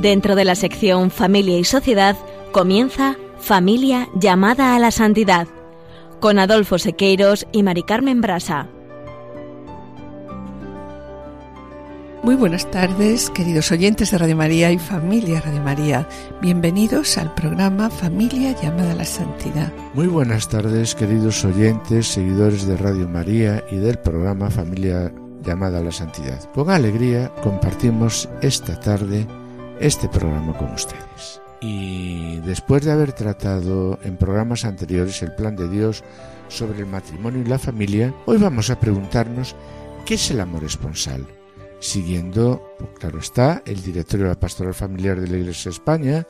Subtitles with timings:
[0.00, 2.16] Dentro de la sección Familia y Sociedad
[2.52, 5.46] comienza Familia llamada a la santidad
[6.20, 8.66] con Adolfo Sequeiros y Mari Carmen Brasa.
[12.22, 16.08] Muy buenas tardes, queridos oyentes de Radio María y familia Radio María.
[16.40, 19.70] Bienvenidos al programa Familia llamada a la Santidad.
[19.92, 25.82] Muy buenas tardes, queridos oyentes, seguidores de Radio María y del programa Familia llamada a
[25.82, 26.42] la Santidad.
[26.54, 29.26] Con alegría compartimos esta tarde
[29.80, 31.40] este programa con ustedes.
[31.60, 36.04] Y después de haber tratado en programas anteriores el plan de Dios
[36.48, 39.56] sobre el matrimonio y la familia, hoy vamos a preguntarnos
[40.06, 41.26] qué es el amor esponsal
[41.80, 46.26] siguiendo, pues, claro está, el directorio de la Pastoral Familiar de la Iglesia de España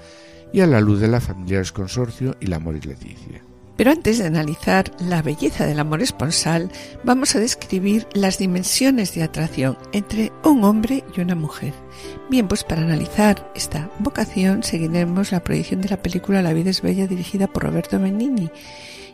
[0.53, 3.50] y a la luz de la Familiares Consorcio y la Amor y Leticia.
[3.81, 6.71] Pero antes de analizar la belleza del amor esponsal,
[7.03, 11.73] vamos a describir las dimensiones de atracción entre un hombre y una mujer.
[12.29, 16.83] Bien, pues para analizar esta vocación seguiremos la proyección de la película La vida es
[16.83, 18.51] bella dirigida por Roberto Benigni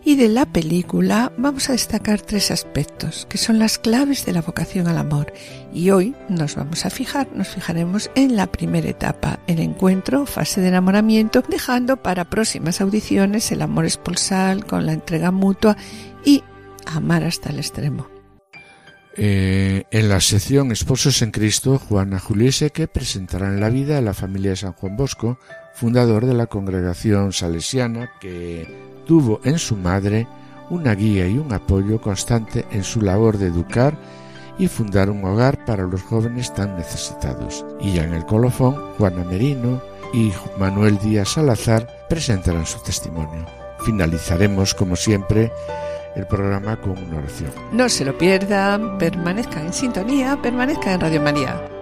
[0.06, 4.40] y de la película vamos a destacar tres aspectos que son las claves de la
[4.40, 5.32] vocación al amor.
[5.74, 10.60] Y hoy nos vamos a fijar, nos fijaremos en la primera etapa, el encuentro, fase
[10.60, 15.76] de enamoramiento, dejando para próximas audiciones el amor esponsal con la entrega mutua
[16.24, 16.44] y
[16.86, 18.08] amar hasta el extremo.
[19.16, 24.14] Eh, en la sección Esposos en Cristo, Juana Juliese que presentarán la vida de la
[24.14, 25.40] familia de San Juan Bosco,
[25.74, 30.26] fundador de la congregación salesiana que tuvo en su madre
[30.68, 33.96] una guía y un apoyo constante en su labor de educar
[34.58, 37.64] y fundar un hogar para los jóvenes tan necesitados.
[37.80, 39.80] Y ya en el colofón, Juana Merino
[40.12, 43.46] y Manuel Díaz Salazar presentarán su testimonio.
[43.84, 45.52] Finalizaremos, como siempre,
[46.16, 47.50] el programa con una oración.
[47.72, 51.75] No se lo pierdan, permanezca en sintonía, permanezca en Radio María.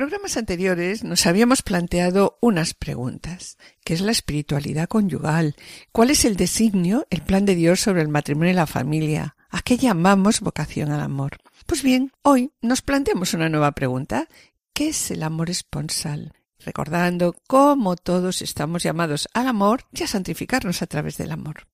[0.00, 3.58] Programas anteriores nos habíamos planteado unas preguntas.
[3.84, 5.56] ¿Qué es la espiritualidad conyugal?
[5.92, 9.36] ¿Cuál es el designio, el plan de Dios sobre el matrimonio y la familia?
[9.50, 11.36] ¿A qué llamamos vocación al amor?
[11.66, 14.26] Pues bien, hoy nos planteamos una nueva pregunta.
[14.72, 16.32] ¿Qué es el amor esponsal?
[16.60, 21.66] Recordando cómo todos estamos llamados al amor y a santificarnos a través del amor.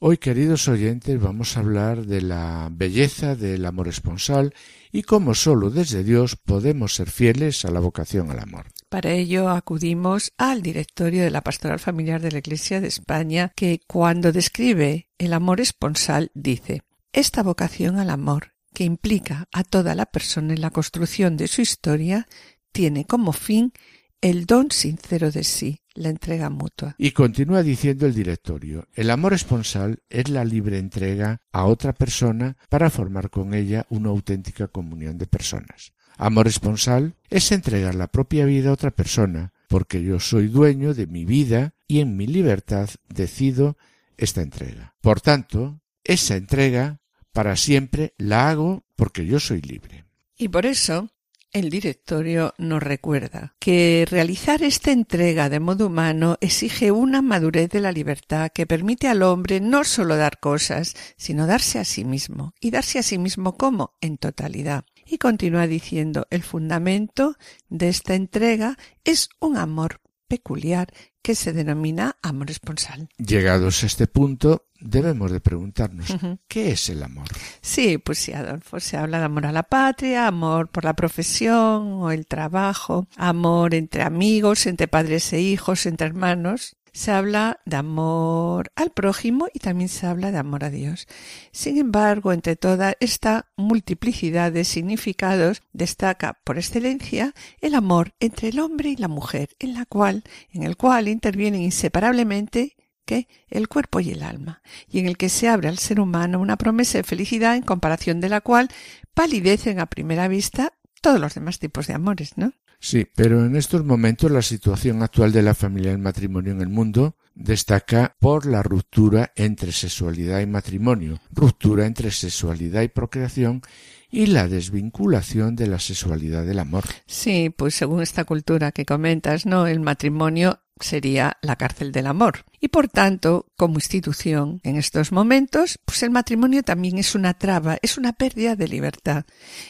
[0.00, 4.52] Hoy, queridos oyentes, vamos a hablar de la belleza del amor esponsal
[4.92, 8.66] y cómo sólo desde Dios podemos ser fieles a la vocación al amor.
[8.88, 13.80] Para ello acudimos al directorio de la Pastoral Familiar de la Iglesia de España, que
[13.86, 20.06] cuando describe el amor esponsal dice Esta vocación al amor, que implica a toda la
[20.06, 22.26] persona en la construcción de su historia,
[22.72, 23.72] tiene como fin
[24.20, 26.94] el don sincero de sí, la entrega mutua.
[26.98, 32.56] Y continúa diciendo el directorio, el amor esponsal es la libre entrega a otra persona
[32.68, 35.92] para formar con ella una auténtica comunión de personas.
[36.16, 41.06] Amor esponsal es entregar la propia vida a otra persona, porque yo soy dueño de
[41.06, 43.78] mi vida y en mi libertad decido
[44.18, 44.94] esta entrega.
[45.00, 47.00] Por tanto, esa entrega
[47.32, 50.04] para siempre la hago porque yo soy libre.
[50.36, 51.10] Y por eso
[51.52, 57.80] el directorio nos recuerda que realizar esta entrega de modo humano exige una madurez de
[57.80, 62.54] la libertad que permite al hombre no solo dar cosas, sino darse a sí mismo.
[62.60, 63.94] ¿Y darse a sí mismo cómo?
[64.00, 64.84] En totalidad.
[65.06, 67.36] Y continúa diciendo, el fundamento
[67.68, 70.92] de esta entrega es un amor peculiar
[71.22, 73.08] que se denomina amor esponsal.
[73.18, 76.06] Llegados a este punto, debemos de preguntarnos,
[76.48, 77.26] ¿qué es el amor?
[77.60, 81.92] Sí, pues sí, Adolfo, se habla de amor a la patria, amor por la profesión
[81.92, 87.76] o el trabajo, amor entre amigos, entre padres e hijos, entre hermanos, se habla de
[87.76, 91.06] amor al prójimo y también se habla de amor a Dios.
[91.52, 98.60] Sin embargo, entre toda esta multiplicidad de significados destaca por excelencia el amor entre el
[98.60, 102.76] hombre y la mujer, en la cual, en el cual intervienen inseparablemente
[103.10, 106.38] que el cuerpo y el alma, y en el que se abre al ser humano
[106.38, 108.68] una promesa de felicidad en comparación de la cual
[109.14, 112.52] palidecen a primera vista todos los demás tipos de amores, ¿no?
[112.78, 116.60] Sí, pero en estos momentos la situación actual de la familia y el matrimonio en
[116.60, 123.62] el mundo destaca por la ruptura entre sexualidad y matrimonio, ruptura entre sexualidad y procreación
[124.08, 126.84] y la desvinculación de la sexualidad del amor.
[127.06, 129.66] Sí, pues según esta cultura que comentas, ¿no?
[129.66, 132.44] El matrimonio sería la cárcel del amor.
[132.60, 137.78] Y por tanto, como institución, en estos momentos, pues el matrimonio también es una traba,
[137.82, 139.24] es una pérdida de libertad.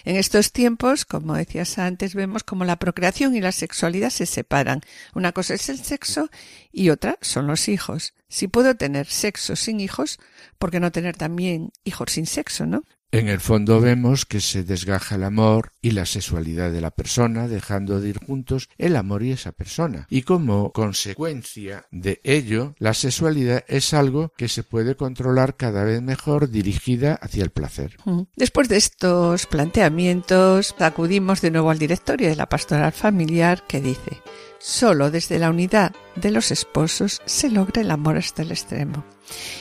[0.05, 4.81] En estos tiempos, como decías antes, vemos como la procreación y la sexualidad se separan.
[5.15, 6.31] Una cosa es el sexo
[6.73, 8.15] y otra son los hijos.
[8.29, 10.19] Si puedo tener sexo sin hijos,
[10.59, 12.83] ¿por qué no tener también hijos sin sexo, no?
[13.12, 17.49] En el fondo vemos que se desgaja el amor y la sexualidad de la persona,
[17.49, 20.07] dejando de ir juntos el amor y esa persona.
[20.11, 26.01] Y como consecuencia de ello, la sexualidad es algo que se puede controlar cada vez
[26.01, 27.97] mejor dirigida hacia el placer.
[28.37, 34.23] Después de estos planteamientos, acudimos de nuevo al directorio de la pastoral familiar que dice
[34.61, 39.05] Solo desde la unidad de los esposos se logra el amor hasta el extremo.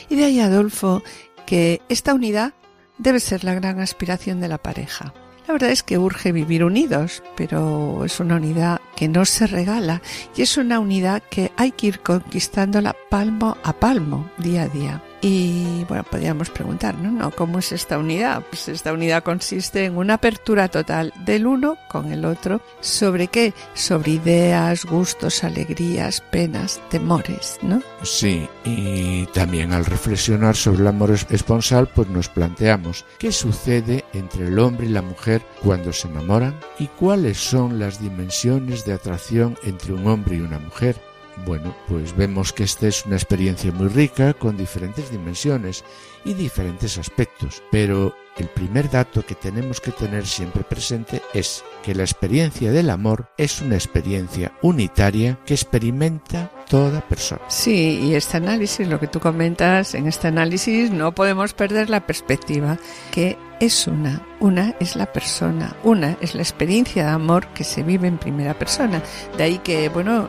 [0.08, 1.02] Y de ahí, Adolfo,
[1.46, 2.54] que esta unidad
[3.00, 5.12] debe ser la gran aspiración de la pareja.
[5.46, 10.00] La verdad es que urge vivir unidos, pero es una unidad que no se regala
[10.36, 15.02] y es una unidad que hay que ir conquistándola palmo a palmo, día a día.
[15.22, 17.30] Y bueno, podríamos preguntar, ¿no?
[17.30, 18.42] ¿Cómo es esta unidad?
[18.48, 22.62] Pues esta unidad consiste en una apertura total del uno con el otro.
[22.80, 23.52] ¿Sobre qué?
[23.74, 27.82] Sobre ideas, gustos, alegrías, penas, temores, ¿no?
[28.02, 34.46] Sí, y también al reflexionar sobre el amor esponsal, pues nos planteamos qué sucede entre
[34.46, 39.58] el hombre y la mujer cuando se enamoran y cuáles son las dimensiones de atracción
[39.64, 41.09] entre un hombre y una mujer
[41.44, 45.84] bueno, pues vemos que esta es una experiencia muy rica con diferentes dimensiones
[46.24, 51.94] y diferentes aspectos, pero el primer dato que tenemos que tener siempre presente es que
[51.94, 57.42] la experiencia del amor es una experiencia unitaria que experimenta toda persona.
[57.48, 62.06] Sí, y este análisis, lo que tú comentas, en este análisis no podemos perder la
[62.06, 62.78] perspectiva
[63.10, 67.82] que es una, una es la persona, una es la experiencia de amor que se
[67.82, 69.02] vive en primera persona.
[69.36, 70.28] De ahí que, bueno,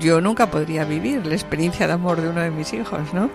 [0.00, 3.30] yo nunca podría vivir la experiencia de amor de uno de mis hijos, ¿no?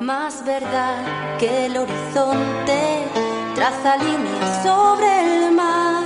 [0.00, 3.04] Más verdad que el horizonte
[3.54, 6.04] traza líneas sobre el mar,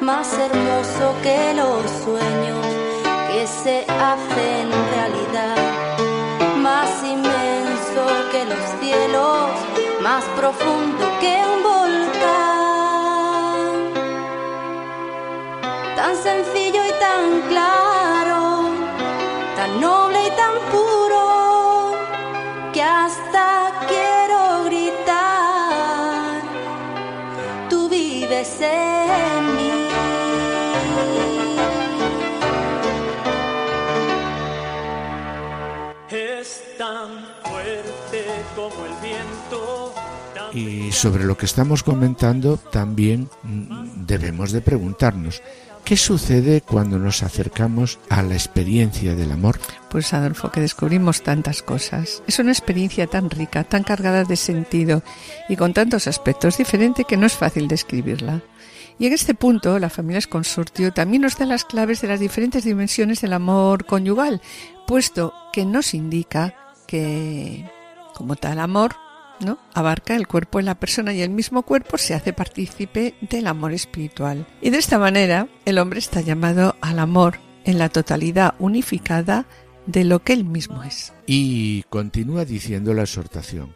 [0.00, 2.66] más hermoso que los sueños
[3.30, 5.56] que se hacen realidad,
[6.58, 9.50] más inmenso que los cielos,
[10.02, 11.64] más profundo que un
[16.04, 17.83] tan sencillo y tan claro,
[40.54, 45.42] Y sobre lo que estamos comentando también mm, debemos de preguntarnos,
[45.84, 49.60] ¿Qué sucede cuando nos acercamos a la experiencia del amor?
[49.90, 52.22] Pues Adolfo, que descubrimos tantas cosas.
[52.26, 55.02] Es una experiencia tan rica, tan cargada de sentido
[55.46, 58.40] y con tantos aspectos diferentes que no es fácil describirla.
[58.98, 62.64] Y en este punto, la familia consortio también nos da las claves de las diferentes
[62.64, 64.40] dimensiones del amor conyugal,
[64.86, 66.54] puesto que nos indica
[66.86, 67.70] que,
[68.14, 68.96] como tal amor,
[69.40, 69.58] ¿no?
[69.74, 73.72] Abarca el cuerpo en la persona y el mismo cuerpo se hace partícipe del amor
[73.72, 74.46] espiritual.
[74.60, 79.46] Y de esta manera, el hombre está llamado al amor en la totalidad unificada
[79.86, 81.12] de lo que él mismo es.
[81.26, 83.74] Y continúa diciendo la exhortación.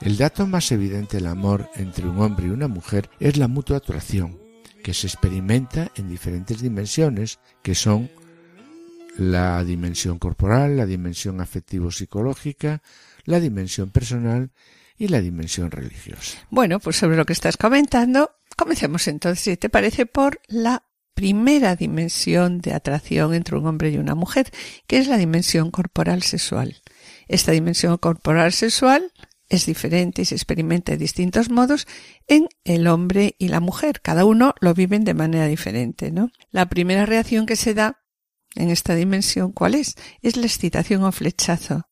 [0.00, 3.78] El dato más evidente del amor entre un hombre y una mujer es la mutua
[3.78, 4.38] atracción,
[4.84, 8.08] que se experimenta en diferentes dimensiones, que son
[9.16, 12.80] la dimensión corporal, la dimensión afectivo-psicológica,
[13.24, 14.50] la dimensión personal
[14.98, 16.38] y la dimensión religiosa.
[16.50, 21.74] Bueno, pues sobre lo que estás comentando, comencemos entonces, si te parece, por la primera
[21.74, 24.52] dimensión de atracción entre un hombre y una mujer,
[24.86, 26.76] que es la dimensión corporal sexual.
[27.26, 29.12] Esta dimensión corporal sexual
[29.48, 31.86] es diferente y se experimenta de distintos modos
[32.26, 34.00] en el hombre y la mujer.
[34.00, 36.30] Cada uno lo viven de manera diferente, ¿no?
[36.50, 38.02] La primera reacción que se da
[38.54, 39.96] en esta dimensión, ¿cuál es?
[40.22, 41.87] Es la excitación o flechazo.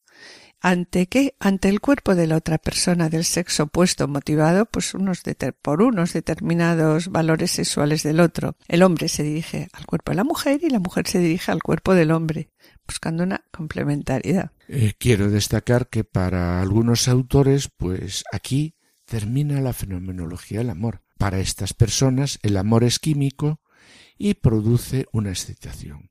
[0.61, 1.35] ¿Ante qué?
[1.39, 5.23] Ante el cuerpo de la otra persona del sexo opuesto motivado pues unos
[5.63, 8.57] por unos determinados valores sexuales del otro.
[8.67, 11.63] El hombre se dirige al cuerpo de la mujer y la mujer se dirige al
[11.63, 12.51] cuerpo del hombre,
[12.87, 14.51] buscando una complementariedad.
[14.69, 21.03] Eh, quiero destacar que para algunos autores, pues aquí termina la fenomenología del amor.
[21.19, 23.61] Para estas personas el amor es químico
[24.19, 26.11] y produce una excitación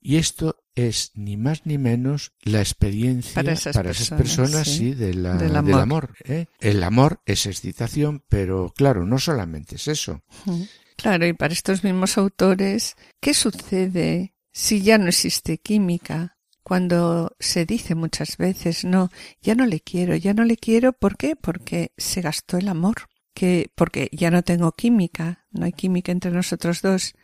[0.00, 4.94] Y esto es ni más ni menos la experiencia Para esas personas, personas, sí, sí,
[4.94, 6.14] de la- del amor.
[6.24, 6.46] ¿eh?
[6.60, 10.22] El amor es excitación, pero claro, no solamente es eso.
[10.96, 16.36] Claro, y para estos mismos autores, ¿qué sucede si ya no existe química?
[16.62, 19.10] Cuando se dice muchas veces, no,
[19.42, 21.36] ya no le quiero, ya no le quiero, ¿por qué?
[21.36, 26.30] Porque se gastó el amor, que, porque ya no tengo química, no hay química entre
[26.30, 27.14] nosotros dos.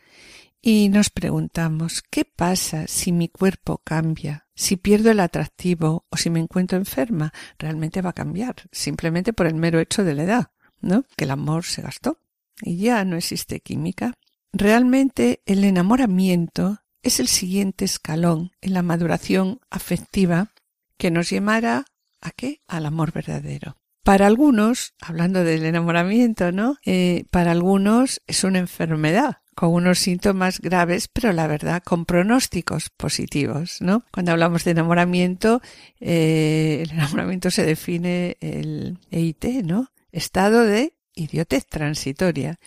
[0.63, 4.47] Y nos preguntamos, ¿qué pasa si mi cuerpo cambia?
[4.53, 9.47] Si pierdo el atractivo o si me encuentro enferma, realmente va a cambiar, simplemente por
[9.47, 11.03] el mero hecho de la edad, ¿no?
[11.17, 12.19] Que el amor se gastó
[12.61, 14.13] y ya no existe química.
[14.53, 20.53] Realmente el enamoramiento es el siguiente escalón en la maduración afectiva
[20.97, 21.85] que nos llevará
[22.21, 22.61] a qué?
[22.67, 23.80] Al amor verdadero.
[24.03, 26.77] Para algunos, hablando del enamoramiento, ¿no?
[26.85, 32.89] Eh, para algunos es una enfermedad con unos síntomas graves, pero la verdad con pronósticos
[32.89, 34.03] positivos, ¿no?
[34.11, 35.61] Cuando hablamos de enamoramiento,
[35.99, 39.91] eh, el enamoramiento se define el EIT, ¿no?
[40.11, 42.59] Estado de idiotez transitoria.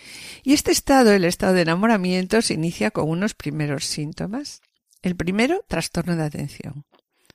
[0.43, 4.61] Y este estado, el estado de enamoramiento, se inicia con unos primeros síntomas.
[5.03, 6.85] El primero, trastorno de atención.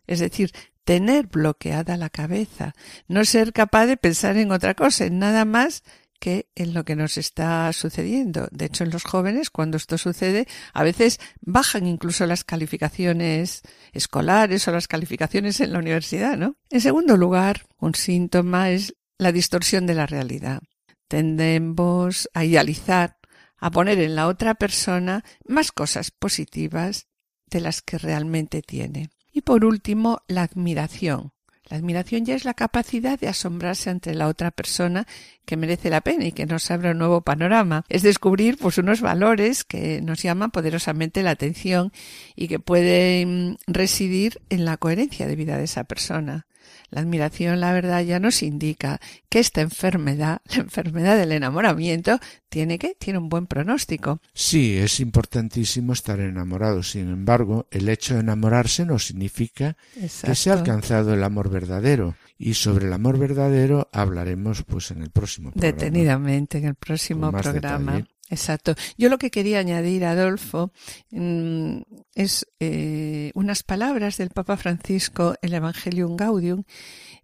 [0.09, 0.51] Es decir,
[0.85, 2.73] tener bloqueada la cabeza,
[3.07, 5.83] no ser capaz de pensar en otra cosa, en nada más
[6.19, 8.47] que en lo que nos está sucediendo.
[8.49, 13.61] De hecho, en los jóvenes, cuando esto sucede, a veces bajan incluso las calificaciones
[13.93, 16.55] escolares o las calificaciones en la universidad, ¿no?
[16.71, 20.63] En segundo lugar, un síntoma es la distorsión de la realidad.
[21.07, 23.17] Tendemos a idealizar,
[23.57, 27.05] a poner en la otra persona más cosas positivas
[27.45, 29.11] de las que realmente tiene.
[29.39, 31.31] Y por último, la admiración.
[31.69, 35.07] La admiración ya es la capacidad de asombrarse ante la otra persona
[35.45, 37.85] que merece la pena y que nos abre un nuevo panorama.
[37.87, 41.93] Es descubrir pues unos valores que nos llaman poderosamente la atención
[42.35, 46.45] y que pueden residir en la coherencia de vida de esa persona.
[46.89, 52.19] La admiración, la verdad, ya nos indica que esta enfermedad, la enfermedad del enamoramiento,
[52.49, 54.21] tiene que, tiene un buen pronóstico.
[54.33, 56.83] Sí, es importantísimo estar enamorado.
[56.83, 62.15] Sin embargo, el hecho de enamorarse no significa que se ha alcanzado el amor verdadero.
[62.37, 65.75] Y sobre el amor verdadero hablaremos pues en el próximo programa.
[65.75, 67.93] Detenidamente en el próximo programa.
[67.93, 68.18] detalle.
[68.29, 68.75] Exacto.
[68.97, 70.71] Yo lo que quería añadir, Adolfo,
[71.11, 71.81] mm,
[72.13, 76.63] es eh, unas palabras del Papa Francisco, el Evangelium Gaudium,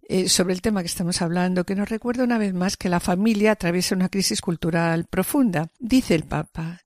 [0.08, 3.00] eh, sobre el tema que estamos hablando, que nos recuerda una vez más que la
[3.00, 5.68] familia atraviesa una crisis cultural profunda.
[5.78, 6.80] Dice el Papa,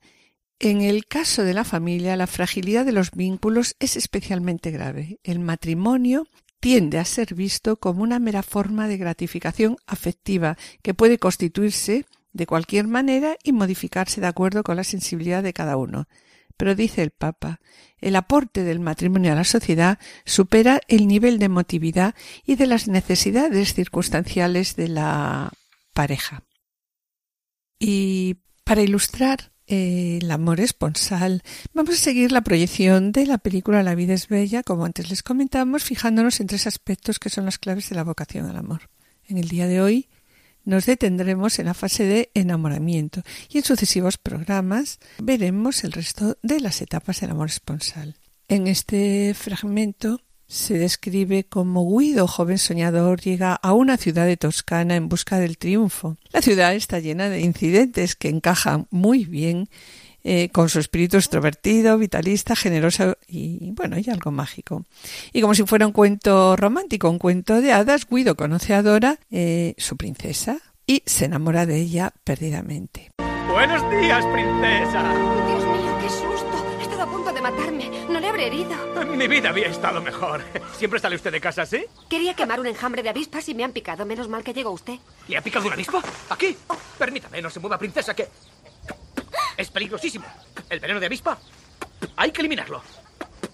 [0.59, 5.19] en el caso de la familia, la fragilidad de los vínculos es especialmente grave.
[5.25, 6.27] El matrimonio
[6.61, 12.47] tiende a ser visto como una mera forma de gratificación afectiva que puede constituirse de
[12.47, 16.07] cualquier manera y modificarse de acuerdo con la sensibilidad de cada uno.
[16.57, 17.61] Pero dice el Papa,
[17.99, 22.87] el aporte del matrimonio a la sociedad supera el nivel de emotividad y de las
[22.87, 25.53] necesidades circunstanciales de la
[25.95, 26.45] pareja.
[27.79, 33.83] Y para ilustrar eh, el amor esponsal, vamos a seguir la proyección de la película
[33.83, 37.59] La vida es bella, como antes les comentamos, fijándonos en tres aspectos que son las
[37.59, 38.91] claves de la vocación al amor.
[39.25, 40.09] En el día de hoy
[40.65, 46.61] nos detendremos en la fase de enamoramiento y en sucesivos programas veremos el resto de
[46.61, 48.17] las etapas del amor esponsal.
[48.49, 54.97] En este fragmento se describe como Guido, joven soñador, llega a una ciudad de Toscana
[54.97, 56.17] en busca del triunfo.
[56.33, 59.69] La ciudad está llena de incidentes que encajan muy bien
[60.25, 64.85] eh, con su espíritu extrovertido, vitalista, generoso y, bueno, y algo mágico.
[65.33, 69.19] Y como si fuera un cuento romántico, un cuento de hadas, Guido conoce a Dora,
[69.31, 73.11] eh, su princesa, y se enamora de ella perdidamente.
[73.51, 75.03] Buenos días, princesa.
[75.47, 76.67] Dios mío, qué susto.
[76.79, 77.91] He estado a punto de matarme.
[78.09, 78.71] No le habré herido.
[79.17, 80.43] Mi vida había estado mejor.
[80.79, 81.85] ¿Siempre sale usted de casa así?
[82.09, 84.07] Quería quemar un enjambre de avispas y me han picado.
[84.07, 84.95] Menos mal que llegó usted.
[85.29, 86.03] ¿Le ha picado una avispa?
[86.31, 86.57] ¿Aquí?
[86.99, 88.29] Permítame, no se mueva, princesa, que...
[89.61, 90.25] Es peligrosísimo.
[90.71, 91.37] ¿El veneno de avispa?
[92.17, 92.83] Hay que eliminarlo.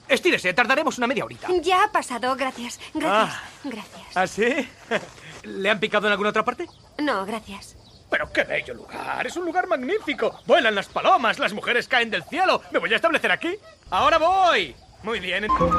[0.07, 1.49] Estírese, tardaremos una media horita.
[1.63, 2.79] Ya ha pasado, gracias.
[2.95, 3.35] Gracias.
[3.35, 3.43] Ah.
[3.65, 4.07] Gracias.
[4.15, 4.69] ¿Ah, sí?
[5.43, 6.69] ¿Le han picado en alguna otra parte?
[6.99, 7.77] No, gracias.
[8.09, 10.41] Pero qué bello lugar, es un lugar magnífico.
[10.47, 12.63] Vuelan las palomas, las mujeres caen del cielo.
[12.71, 13.57] ¿Me voy a establecer aquí?
[13.91, 14.77] Ahora voy.
[15.03, 15.49] Muy bien.
[15.49, 15.77] ¡Cuidado!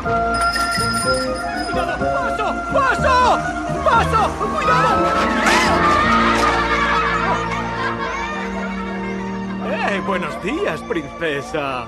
[1.74, 2.54] ¡Paso!
[2.74, 3.40] ¡Paso!
[3.86, 4.30] ¡Paso!
[4.58, 6.17] ¡Cuidado!
[9.70, 10.02] ¡Eh!
[10.06, 11.86] ¡Buenos días, princesa!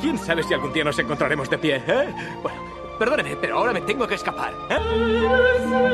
[0.00, 2.14] ¿Quién sabe si algún día nos encontraremos de pie, eh?
[2.42, 2.58] Bueno,
[2.98, 4.52] perdóneme, pero ahora me tengo que escapar.
[4.70, 5.84] ¿eh?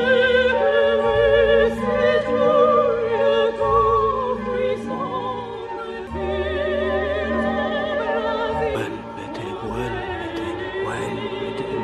[8.73, 10.47] Vuélvete, vuélvete,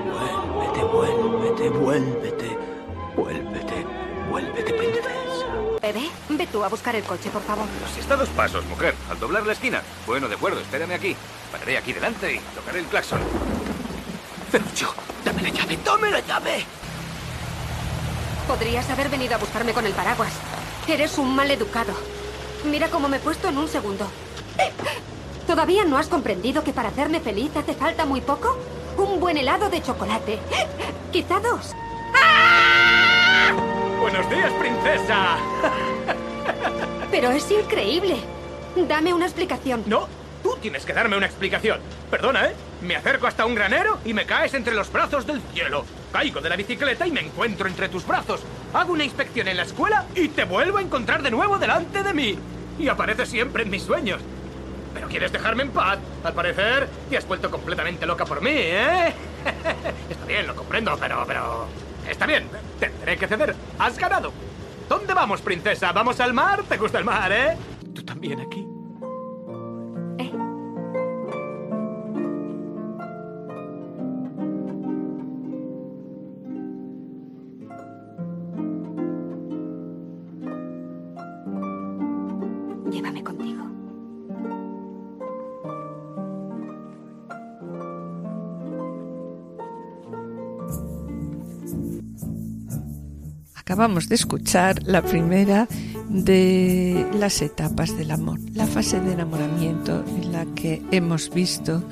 [0.09, 2.16] vuélvete, vuélvete, vuélvete.
[6.51, 7.65] Tú a buscar el coche, por favor.
[7.93, 8.93] si está dos pasos, mujer.
[9.09, 9.81] Al doblar la esquina.
[10.05, 11.15] Bueno, de acuerdo, espérame aquí.
[11.51, 13.19] Pararé aquí delante y tocaré el claxon.
[14.51, 14.93] Ferruccio,
[15.25, 16.65] dame la llave, dame la llave.
[18.47, 20.31] Podrías haber venido a buscarme con el paraguas.
[20.87, 21.93] Eres un mal educado.
[22.65, 24.07] Mira cómo me he puesto en un segundo.
[25.45, 28.57] ¿Todavía no has comprendido que para hacerme feliz hace falta muy poco?
[28.97, 30.39] Un buen helado de chocolate.
[31.11, 31.75] Quizá dos.
[34.09, 35.37] Buenos días, princesa.
[37.11, 38.15] Pero es increíble.
[38.87, 39.83] Dame una explicación.
[39.85, 40.07] No,
[40.41, 41.81] tú tienes que darme una explicación.
[42.09, 42.55] Perdona, ¿eh?
[42.83, 45.83] Me acerco hasta un granero y me caes entre los brazos del cielo.
[46.13, 48.39] Caigo de la bicicleta y me encuentro entre tus brazos.
[48.73, 52.13] Hago una inspección en la escuela y te vuelvo a encontrar de nuevo delante de
[52.13, 52.39] mí.
[52.79, 54.21] Y apareces siempre en mis sueños.
[54.93, 55.99] Pero quieres dejarme en paz.
[56.23, 59.13] Al parecer, te has vuelto completamente loca por mí, ¿eh?
[60.09, 61.86] Está bien, lo comprendo, pero, pero...
[62.07, 62.47] Está bien,
[62.79, 63.55] tendré que ceder.
[63.79, 64.31] Has ganado.
[64.89, 65.91] ¿Dónde vamos, princesa?
[65.91, 66.63] ¿Vamos al mar?
[66.63, 67.57] ¿Te gusta el mar, eh?
[67.93, 68.66] ¿Tú también aquí?
[93.77, 95.67] Acabamos de escuchar la primera
[96.09, 101.83] de las etapas del amor, la fase de enamoramiento en la que hemos visto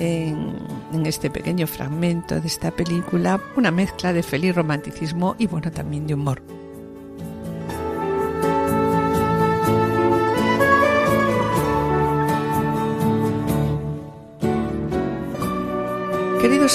[0.00, 0.56] en,
[0.92, 6.08] en, este pequeño fragmento de esta película una mezcla de feliz romanticismo y bueno también
[6.08, 6.42] de humor.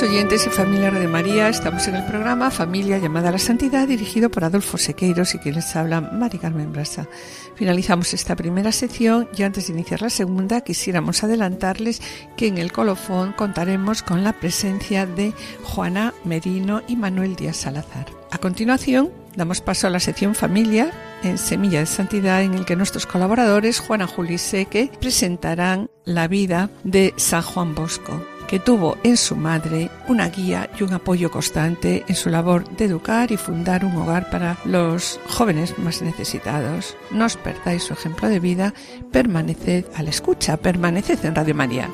[0.03, 4.29] Oyentes y familia de María, estamos en el programa Familia llamada a la Santidad, dirigido
[4.29, 7.07] por Adolfo Sequeiros y quien les habla, Mari Carmen Brasa.
[7.55, 12.01] Finalizamos esta primera sección y antes de iniciar la segunda quisiéramos adelantarles
[12.35, 15.33] que en el colofón contaremos con la presencia de
[15.63, 18.05] Juana Merino y Manuel Díaz Salazar.
[18.29, 20.91] A continuación, damos paso a la sección Familia
[21.23, 26.69] en Semilla de Santidad en el que nuestros colaboradores Juana Juli Seque presentarán la vida
[26.83, 32.03] de San Juan Bosco que tuvo en su madre una guía y un apoyo constante
[32.07, 36.95] en su labor de educar y fundar un hogar para los jóvenes más necesitados.
[37.11, 38.73] No os perdáis su ejemplo de vida,
[39.11, 41.89] permaneced a la escucha, permaneced en Radio María.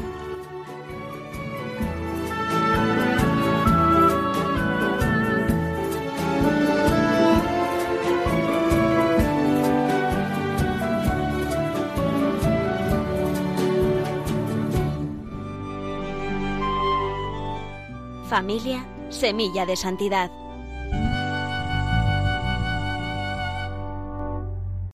[18.34, 20.32] Familia, semilla de santidad.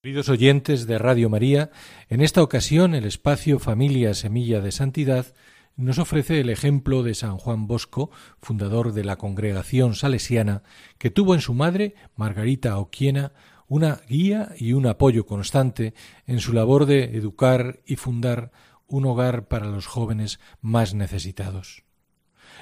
[0.03, 1.71] Queridos oyentes de Radio María,
[2.09, 5.33] en esta ocasión el espacio Familia Semilla de Santidad
[5.77, 10.63] nos ofrece el ejemplo de San Juan Bosco, fundador de la congregación salesiana,
[10.97, 13.31] que tuvo en su madre, Margarita Oquiena,
[13.69, 15.93] una guía y un apoyo constante
[16.27, 18.51] en su labor de educar y fundar
[18.85, 21.85] un hogar para los jóvenes más necesitados.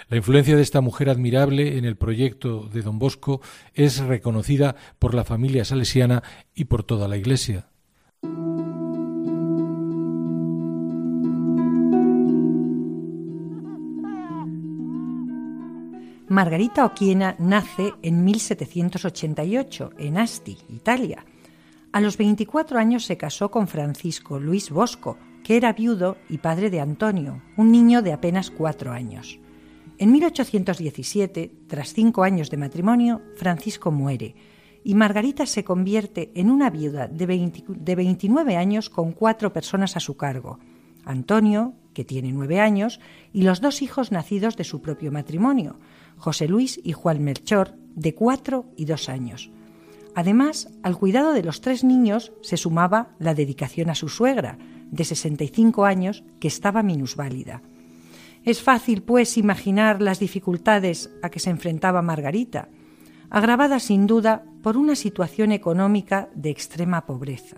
[0.09, 3.41] La influencia de esta mujer admirable en el proyecto de don Bosco
[3.73, 6.23] es reconocida por la familia salesiana
[6.55, 7.67] y por toda la Iglesia.
[16.29, 21.25] Margarita Oquiena nace en 1788 en Asti, Italia.
[21.91, 26.69] A los 24 años se casó con Francisco Luis Bosco, que era viudo y padre
[26.69, 29.39] de Antonio, un niño de apenas cuatro años.
[29.99, 34.35] En 1817, tras cinco años de matrimonio, Francisco muere
[34.83, 39.97] y Margarita se convierte en una viuda de, 20, de 29 años con cuatro personas
[39.97, 40.59] a su cargo.
[41.03, 42.99] Antonio, que tiene nueve años,
[43.33, 45.79] y los dos hijos nacidos de su propio matrimonio,
[46.17, 49.49] José Luis y Juan Melchor, de cuatro y dos años.
[50.13, 54.59] Además, al cuidado de los tres niños se sumaba la dedicación a su suegra,
[54.91, 57.63] de 65 años, que estaba minusválida.
[58.47, 62.69] Es fácil, pues, imaginar las dificultades a que se enfrentaba Margarita,
[63.29, 67.57] agravada sin duda por una situación económica de extrema pobreza.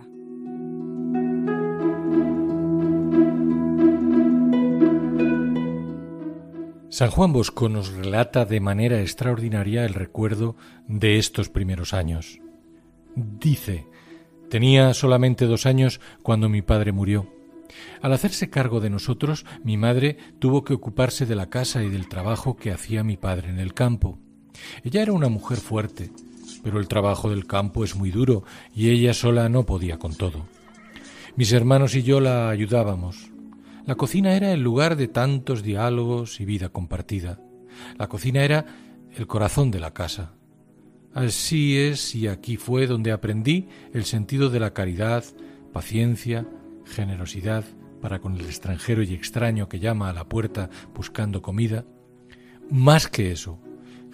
[6.90, 10.56] San Juan Bosco nos relata de manera extraordinaria el recuerdo
[10.88, 12.40] de estos primeros años.
[13.16, 13.86] Dice,
[14.50, 17.39] tenía solamente dos años cuando mi padre murió.
[18.02, 22.08] Al hacerse cargo de nosotros, mi madre tuvo que ocuparse de la casa y del
[22.08, 24.20] trabajo que hacía mi padre en el campo.
[24.84, 26.12] Ella era una mujer fuerte,
[26.64, 30.46] pero el trabajo del campo es muy duro y ella sola no podía con todo.
[31.36, 33.30] Mis hermanos y yo la ayudábamos.
[33.86, 37.40] La cocina era el lugar de tantos diálogos y vida compartida.
[37.98, 38.66] La cocina era
[39.16, 40.34] el corazón de la casa.
[41.14, 45.24] Así es y aquí fue donde aprendí el sentido de la caridad,
[45.74, 46.46] paciencia,
[46.90, 47.64] generosidad
[48.02, 51.86] para con el extranjero y extraño que llama a la puerta buscando comida.
[52.70, 53.60] Más que eso,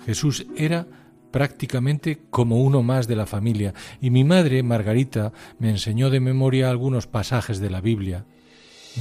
[0.06, 0.88] Jesús era
[1.32, 6.70] prácticamente como uno más de la familia, y mi madre, Margarita, me enseñó de memoria
[6.70, 8.26] algunos pasajes de la Biblia.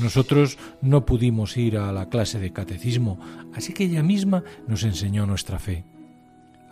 [0.02, 3.20] Nosotros no pudimos ir a la clase de catecismo,
[3.54, 5.84] así que ella misma nos enseñó nuestra fe.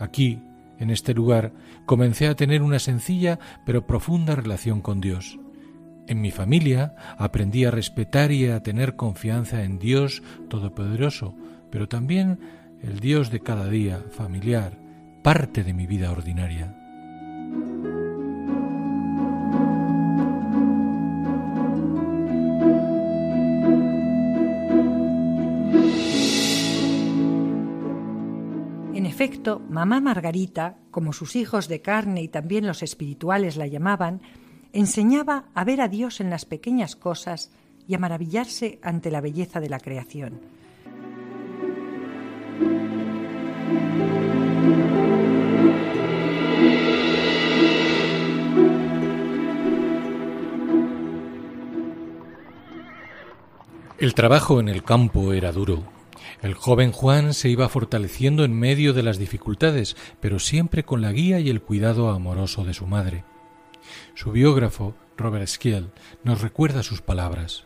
[0.01, 0.41] Aquí,
[0.81, 1.53] en este lugar,
[1.87, 5.39] comencé a tener una sencilla pero profunda relación con Dios.
[6.07, 11.35] En mi familia aprendí a respetar y a tener confianza en Dios Todopoderoso,
[11.71, 12.41] pero también
[12.83, 14.77] el Dios de cada día, familiar,
[15.23, 16.77] parte de mi vida ordinaria.
[28.95, 34.21] En efecto, mamá Margarita, como sus hijos de carne y también los espirituales la llamaban,
[34.73, 37.51] enseñaba a ver a Dios en las pequeñas cosas
[37.87, 40.41] y a maravillarse ante la belleza de la creación.
[53.99, 55.85] El trabajo en el campo era duro.
[56.41, 61.13] El joven Juan se iba fortaleciendo en medio de las dificultades, pero siempre con la
[61.13, 63.23] guía y el cuidado amoroso de su madre.
[64.15, 65.91] Su biógrafo, Robert Skiel,
[66.25, 67.65] nos recuerda sus palabras.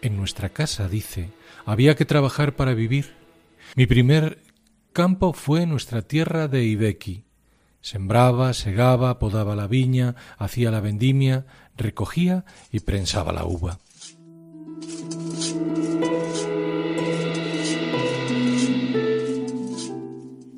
[0.00, 1.30] En nuestra casa, dice,
[1.64, 3.14] había que trabajar para vivir.
[3.76, 4.42] Mi primer
[4.92, 7.24] campo fue nuestra tierra de Ibequi.
[7.80, 11.46] Sembraba, segaba, podaba la viña, hacía la vendimia,
[11.76, 13.78] recogía y prensaba la uva.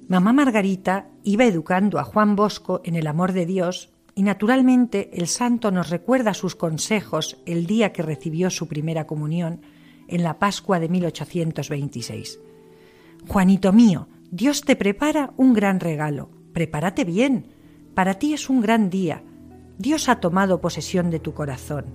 [0.08, 5.26] Mamá Margarita iba educando a Juan Bosco en el amor de Dios y naturalmente el
[5.26, 9.60] santo nos recuerda sus consejos el día que recibió su primera comunión
[10.08, 12.40] en la Pascua de 1826.
[13.26, 16.30] Juanito mío, Dios te prepara un gran regalo.
[16.52, 17.48] Prepárate bien.
[17.94, 19.22] Para ti es un gran día.
[19.78, 21.86] Dios ha tomado posesión de tu corazón.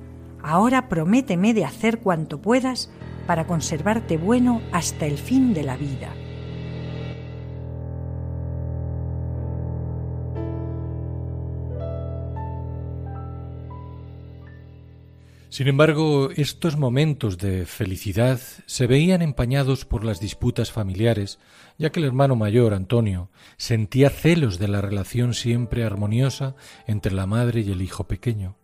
[0.42, 2.90] Ahora prométeme de hacer cuanto puedas
[3.28, 6.14] para conservarte bueno hasta el fin de la vida.
[15.60, 21.38] Sin embargo, estos momentos de felicidad se veían empañados por las disputas familiares,
[21.78, 26.56] ya que el hermano mayor, Antonio, sentía celos de la relación siempre armoniosa
[26.88, 28.56] entre la madre y el hijo pequeño.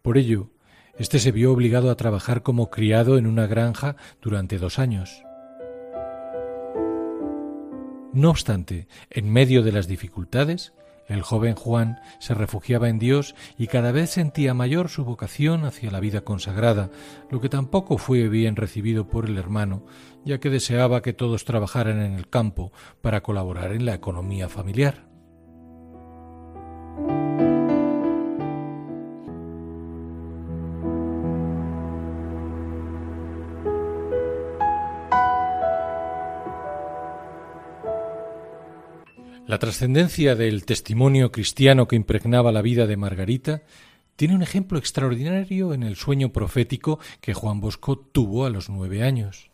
[0.00, 0.50] Por ello,
[0.96, 5.24] éste se vio obligado a trabajar como criado en una granja durante dos años.
[8.12, 10.72] No obstante, en medio de las dificultades,
[11.08, 15.90] el joven Juan se refugiaba en Dios y cada vez sentía mayor su vocación hacia
[15.90, 16.90] la vida consagrada,
[17.30, 19.84] lo que tampoco fue bien recibido por el hermano,
[20.24, 25.15] ya que deseaba que todos trabajaran en el campo para colaborar en la economía familiar.
[39.56, 43.62] La trascendencia del testimonio cristiano que impregnaba la vida de Margarita
[44.14, 49.02] tiene un ejemplo extraordinario en el sueño profético que Juan Bosco tuvo a los nueve
[49.02, 49.50] años.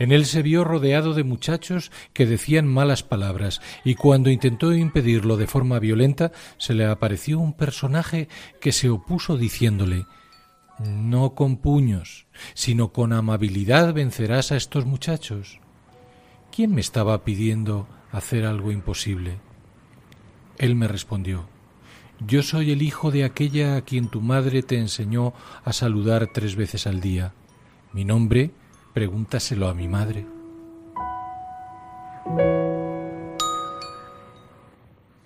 [0.00, 5.36] En él se vio rodeado de muchachos que decían malas palabras, y cuando intentó impedirlo
[5.36, 8.26] de forma violenta, se le apareció un personaje
[8.60, 10.04] que se opuso diciéndole
[10.80, 15.60] No con puños, sino con amabilidad vencerás a estos muchachos.
[16.50, 19.38] ¿Quién me estaba pidiendo hacer algo imposible.
[20.58, 21.46] Él me respondió,
[22.20, 25.32] Yo soy el hijo de aquella a quien tu madre te enseñó
[25.64, 27.32] a saludar tres veces al día.
[27.92, 28.52] Mi nombre,
[28.92, 30.26] pregúntaselo a mi madre.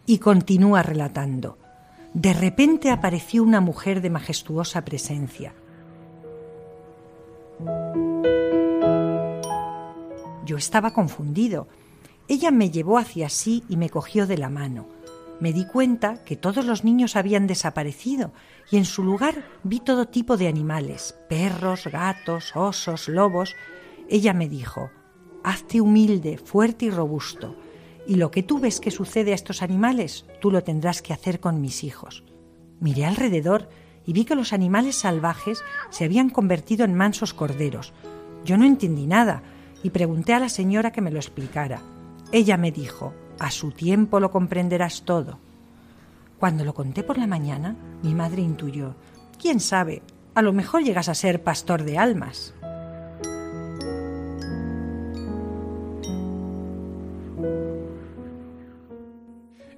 [0.07, 1.59] Y continúa relatando.
[2.15, 5.53] De repente apareció una mujer de majestuosa presencia.
[10.47, 11.67] Yo estaba confundido
[12.29, 14.89] ella me llevó hacia sí y me cogió de la mano.
[15.39, 18.33] Me di cuenta que todos los niños habían desaparecido
[18.71, 23.55] y en su lugar vi todo tipo de animales, perros, gatos, osos, lobos.
[24.09, 24.91] Ella me dijo,
[25.45, 27.57] hazte humilde, fuerte y robusto.
[28.09, 31.41] y lo que tú ves que sucede a estos animales, tú lo tendrás que hacer
[31.41, 32.23] con mis hijos.
[32.79, 33.69] Miré alrededor
[34.07, 35.61] y vi que los animales salvajes
[35.91, 37.93] se habían convertido en mansos corderos.
[38.45, 39.43] Yo no entendí nada
[39.83, 41.83] y pregunté a la señora que me lo explicara.
[42.33, 45.39] Ella me dijo, a su tiempo lo comprenderás todo.
[46.39, 48.95] Cuando lo conté por la mañana, mi madre intuyó,
[49.41, 50.03] quién sabe,
[50.35, 52.55] a lo mejor llegas a ser pastor de almas.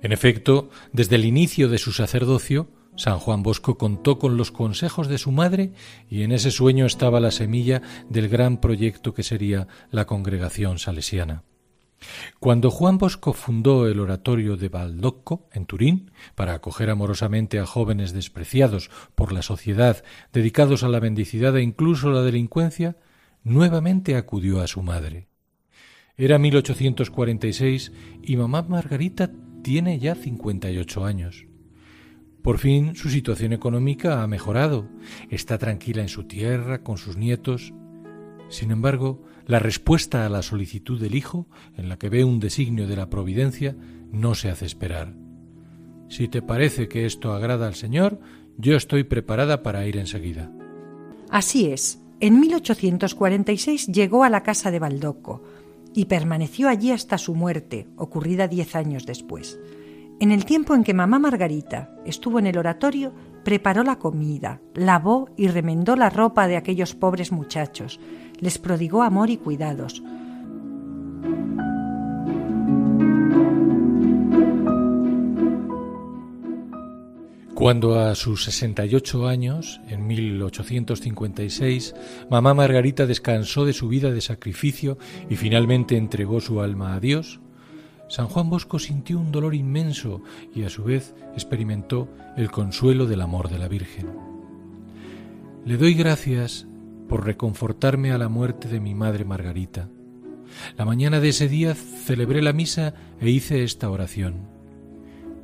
[0.00, 5.06] En efecto, desde el inicio de su sacerdocio, San Juan Bosco contó con los consejos
[5.06, 5.72] de su madre
[6.08, 11.44] y en ese sueño estaba la semilla del gran proyecto que sería la congregación salesiana.
[12.38, 18.12] Cuando Juan Bosco fundó el oratorio de Baldocco, en Turín, para acoger amorosamente a jóvenes
[18.12, 22.96] despreciados por la sociedad, dedicados a la mendicidad e incluso la delincuencia,
[23.42, 25.28] nuevamente acudió a su madre.
[26.16, 29.30] Era 1846 y mamá Margarita
[29.62, 31.46] tiene ya 58 años.
[32.42, 34.88] Por fin su situación económica ha mejorado,
[35.30, 37.72] está tranquila en su tierra, con sus nietos.
[38.48, 42.86] Sin embargo, la respuesta a la solicitud del Hijo, en la que ve un designio
[42.86, 43.74] de la providencia,
[44.12, 45.14] no se hace esperar.
[46.08, 48.20] Si te parece que esto agrada al Señor,
[48.58, 50.52] yo estoy preparada para ir enseguida.
[51.30, 51.98] Así es.
[52.20, 55.42] En 1846 llegó a la casa de Baldocco
[55.94, 59.58] y permaneció allí hasta su muerte, ocurrida diez años después.
[60.20, 65.30] En el tiempo en que mamá Margarita estuvo en el oratorio, preparó la comida, lavó
[65.36, 67.98] y remendó la ropa de aquellos pobres muchachos,
[68.40, 70.02] les prodigó amor y cuidados.
[77.58, 81.92] Cuando a sus 68 años, en 1856,
[82.30, 84.96] mamá Margarita descansó de su vida de sacrificio
[85.28, 87.40] y finalmente entregó su alma a Dios,
[88.08, 90.22] San Juan Bosco sintió un dolor inmenso
[90.54, 94.06] y a su vez experimentó el consuelo del amor de la Virgen.
[95.64, 96.67] Le doy gracias
[97.08, 99.88] por reconfortarme a la muerte de mi madre Margarita.
[100.76, 104.48] La mañana de ese día celebré la misa e hice esta oración.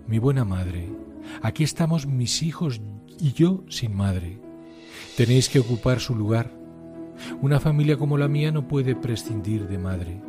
[0.07, 0.91] Mi buena madre,
[1.43, 2.81] aquí estamos mis hijos
[3.19, 4.39] y yo sin madre.
[5.17, 6.51] Tenéis que ocupar su lugar.
[7.41, 10.21] Una familia como la mía no puede prescindir de madre.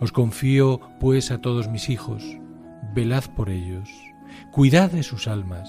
[0.00, 2.24] Os confío, pues, a todos mis hijos.
[2.94, 3.90] Velad por ellos.
[4.52, 5.68] Cuidad de sus almas,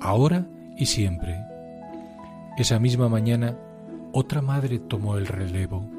[0.00, 0.46] ahora
[0.76, 1.40] y siempre.
[2.56, 3.56] Esa misma mañana
[4.14, 5.90] otra madre tomó el relevo.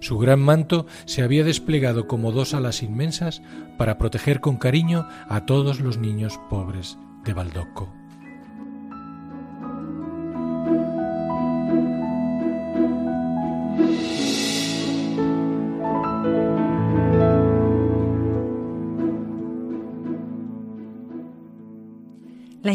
[0.00, 3.42] Su gran manto se había desplegado como dos alas inmensas
[3.78, 7.92] para proteger con cariño a todos los niños pobres de Baldocco.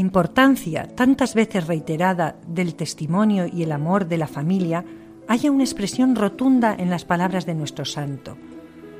[0.10, 4.84] Importancia, tantas veces reiterada, del testimonio y el amor de la familia
[5.28, 8.36] haya una expresión rotunda en las palabras de nuestro santo.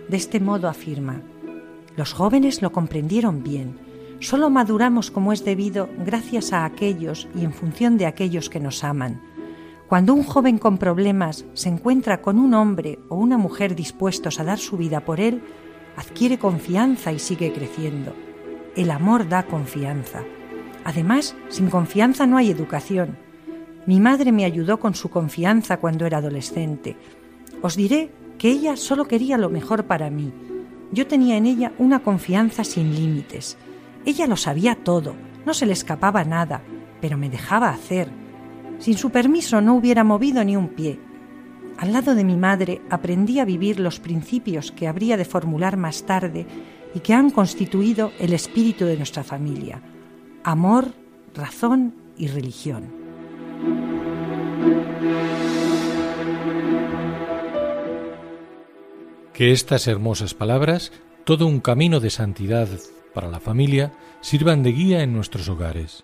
[0.08, 1.24] De este modo afirma,
[1.96, 3.80] los jóvenes lo comprendieron bien,
[4.20, 8.84] solo maduramos como es debido gracias a aquellos y en función de aquellos que nos
[8.84, 9.20] aman.
[9.88, 14.44] Cuando un joven con problemas se encuentra con un hombre o una mujer dispuestos a
[14.44, 15.42] dar su vida por él,
[15.98, 18.14] adquiere confianza y sigue creciendo.
[18.76, 20.22] El amor da confianza.
[20.84, 23.18] Además, sin confianza no hay educación.
[23.86, 26.96] Mi madre me ayudó con su confianza cuando era adolescente.
[27.62, 30.32] Os diré que ella solo quería lo mejor para mí.
[30.92, 33.58] Yo tenía en ella una confianza sin límites.
[34.06, 35.16] Ella lo sabía todo,
[35.46, 36.62] no se le escapaba nada,
[37.02, 38.10] pero me dejaba hacer.
[38.80, 41.00] Sin su permiso no hubiera movido ni un pie.
[41.78, 46.04] Al lado de mi madre aprendí a vivir los principios que habría de formular más
[46.04, 46.46] tarde
[46.94, 49.82] y que han constituido el espíritu de nuestra familia
[50.44, 50.94] amor,
[51.34, 52.92] razón y religión.
[59.34, 60.92] Que estas hermosas palabras,
[61.24, 62.68] todo un camino de santidad
[63.14, 66.04] para la familia, sirvan de guía en nuestros hogares.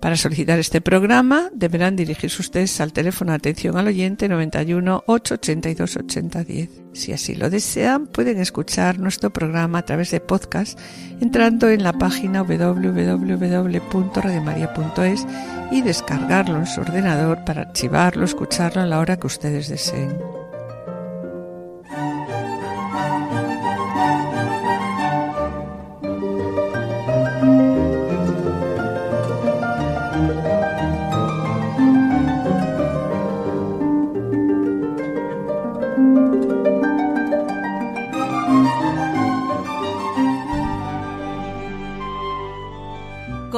[0.00, 5.96] Para solicitar este programa deberán dirigirse ustedes al teléfono de atención al oyente 91 882
[5.96, 6.70] 8010.
[6.92, 10.78] Si así lo desean, pueden escuchar nuestro programa a través de podcast
[11.20, 15.26] entrando en la página www.radiomaria.es
[15.72, 20.37] y descargarlo en su ordenador para archivarlo, escucharlo a la hora que ustedes deseen.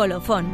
[0.01, 0.47] Colofón.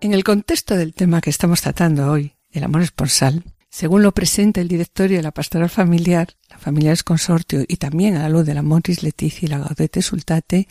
[0.00, 4.60] En el contexto del tema que estamos tratando hoy, el amor esponsal, según lo presenta
[4.60, 8.46] el directorio de la pastoral familiar, la familia es consortio y también a la luz
[8.46, 10.66] de la Moris Leticia y la Gaudete Sultate,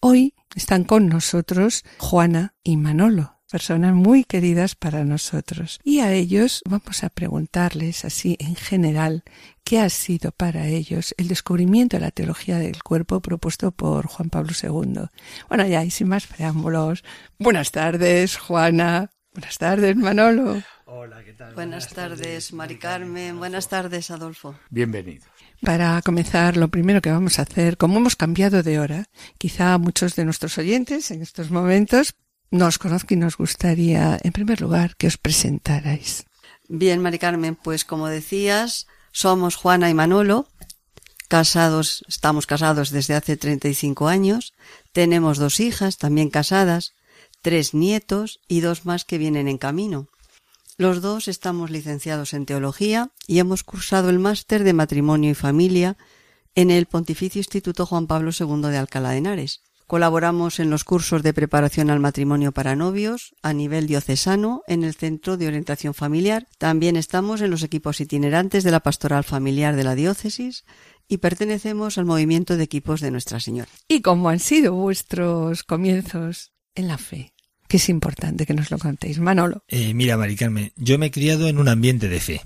[0.00, 5.80] hoy están con nosotros Juana y Manolo, personas muy queridas para nosotros.
[5.84, 9.24] Y a ellos vamos a preguntarles así en general
[9.64, 14.30] qué ha sido para ellos el descubrimiento de la teología del cuerpo propuesto por Juan
[14.30, 15.08] Pablo II.
[15.48, 17.04] Bueno, ya y sin más preámbulos,
[17.38, 19.10] buenas tardes, Juana.
[19.32, 20.62] Buenas tardes, Manolo.
[20.86, 21.54] Hola, ¿qué tal?
[21.54, 23.38] Buenas, tardes, Mari Carmen.
[23.38, 24.58] Buenas tardes, Adolfo.
[24.70, 25.28] Bienvenidos.
[25.60, 29.04] Para comenzar, lo primero que vamos a hacer, como hemos cambiado de hora,
[29.36, 32.14] quizá muchos de nuestros oyentes en estos momentos
[32.50, 36.24] nos conozco y nos gustaría, en primer lugar, que os presentarais.
[36.68, 40.48] Bien, Mari Carmen, pues como decías, somos Juana y Manolo,
[41.28, 44.54] casados, estamos casados desde hace 35 años,
[44.92, 46.94] tenemos dos hijas también casadas,
[47.42, 50.08] tres nietos y dos más que vienen en camino.
[50.76, 55.96] Los dos estamos licenciados en teología y hemos cursado el máster de matrimonio y familia
[56.54, 59.62] en el Pontificio Instituto Juan Pablo II de Alcalá de Henares.
[59.88, 64.94] Colaboramos en los cursos de preparación al matrimonio para novios a nivel diocesano en el
[64.94, 66.46] Centro de Orientación Familiar.
[66.58, 70.66] También estamos en los equipos itinerantes de la Pastoral Familiar de la Diócesis
[71.08, 73.70] y pertenecemos al movimiento de equipos de Nuestra Señora.
[73.88, 77.32] ¿Y cómo han sido vuestros comienzos en la fe?
[77.66, 79.18] Que es importante que nos lo contéis.
[79.18, 79.64] Manolo.
[79.68, 82.42] Eh, mira, Mari Carmen, yo me he criado en un ambiente de fe.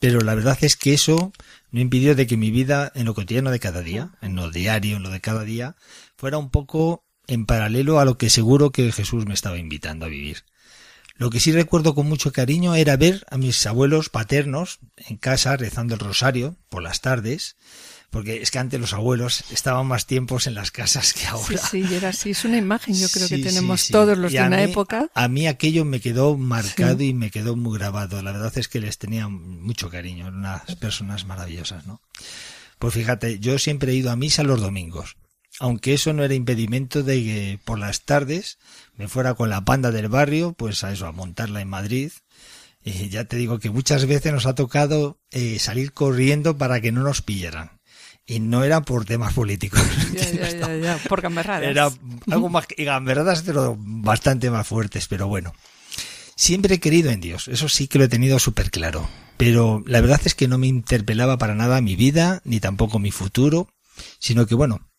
[0.00, 1.30] Pero la verdad es que eso
[1.70, 4.96] no impidió de que mi vida en lo cotidiano de cada día, en lo diario,
[4.96, 5.76] en lo de cada día,
[6.20, 10.10] fuera un poco en paralelo a lo que seguro que Jesús me estaba invitando a
[10.10, 10.44] vivir.
[11.16, 15.56] Lo que sí recuerdo con mucho cariño era ver a mis abuelos paternos en casa
[15.56, 17.56] rezando el rosario por las tardes,
[18.10, 21.56] porque es que antes los abuelos estaban más tiempos en las casas que ahora.
[21.56, 22.30] Sí, sí, era así.
[22.32, 25.08] Es una imagen, yo creo que tenemos todos los de una época.
[25.14, 28.20] A mí aquello me quedó marcado y me quedó muy grabado.
[28.20, 32.02] La verdad es que les tenía mucho cariño, eran unas personas maravillosas, ¿no?
[32.78, 35.16] Pues fíjate, yo siempre he ido a misa los domingos.
[35.60, 38.58] Aunque eso no era impedimento de que por las tardes
[38.96, 42.10] me fuera con la panda del barrio, pues a eso, a montarla en Madrid,
[42.82, 46.92] y ya te digo que muchas veces nos ha tocado eh, salir corriendo para que
[46.92, 47.78] no nos pillaran
[48.26, 49.82] y no era por temas políticos.
[50.14, 51.62] Ya, ya, ya, ya, por gamberadas.
[51.62, 51.90] Era
[52.30, 55.52] algo más que gamberadas, pero bastante más fuertes, pero bueno.
[56.36, 59.08] Siempre he querido en Dios, eso sí que lo he tenido súper claro.
[59.36, 63.10] Pero la verdad es que no me interpelaba para nada mi vida, ni tampoco mi
[63.10, 63.68] futuro,
[64.18, 64.89] sino que bueno,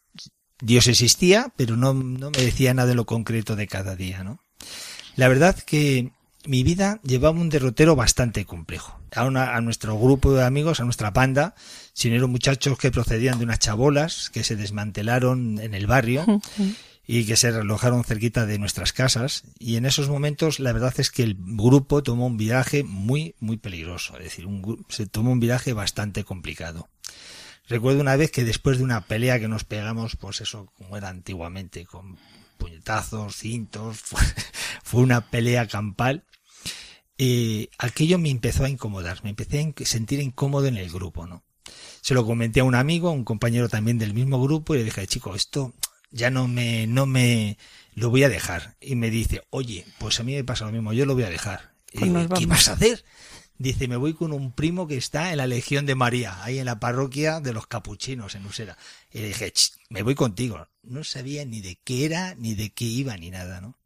[0.62, 4.39] Dios existía, pero no, no me decía nada de lo concreto de cada día, ¿no?
[5.15, 6.12] La verdad que
[6.45, 9.00] mi vida llevaba un derrotero bastante complejo.
[9.13, 11.56] A, a nuestro grupo de amigos, a nuestra panda,
[11.93, 16.26] sin eran muchachos que procedían de unas chabolas que se desmantelaron en el barrio
[17.06, 19.43] y que se relojaron cerquita de nuestras casas.
[19.59, 23.57] Y en esos momentos la verdad es que el grupo tomó un viraje muy, muy
[23.57, 24.18] peligroso.
[24.18, 24.47] Es decir,
[24.89, 26.88] se tomó un viraje bastante complicado.
[27.72, 31.09] Recuerdo una vez que después de una pelea que nos pegamos, pues eso como era
[31.09, 32.17] antiguamente, con
[32.57, 34.22] puñetazos, cintos, fue,
[34.84, 36.26] fue una pelea campal
[37.24, 41.43] eh, aquello me empezó a incomodar, me empecé a sentir incómodo en el grupo, ¿no?
[42.01, 44.86] Se lo comenté a un amigo, a un compañero también del mismo grupo, y le
[44.86, 45.72] dije, chico, esto
[46.09, 47.59] ya no me, no me,
[47.93, 48.76] lo voy a dejar.
[48.82, 51.30] Y me dice, oye, pues a mí me pasa lo mismo, yo lo voy a
[51.30, 51.76] dejar.
[51.93, 53.05] Y Pues digo, nos ¿qué vas a hacer?
[53.62, 56.66] Dice, me voy con un primo que está en la Legión de María, ahí en
[56.66, 58.76] la parroquia de los capuchinos, en Usera.
[59.14, 60.68] Y le dije, "Ch, me voy contigo.
[60.82, 63.78] No sabía ni de qué era, ni de qué iba, ni nada, ¿no?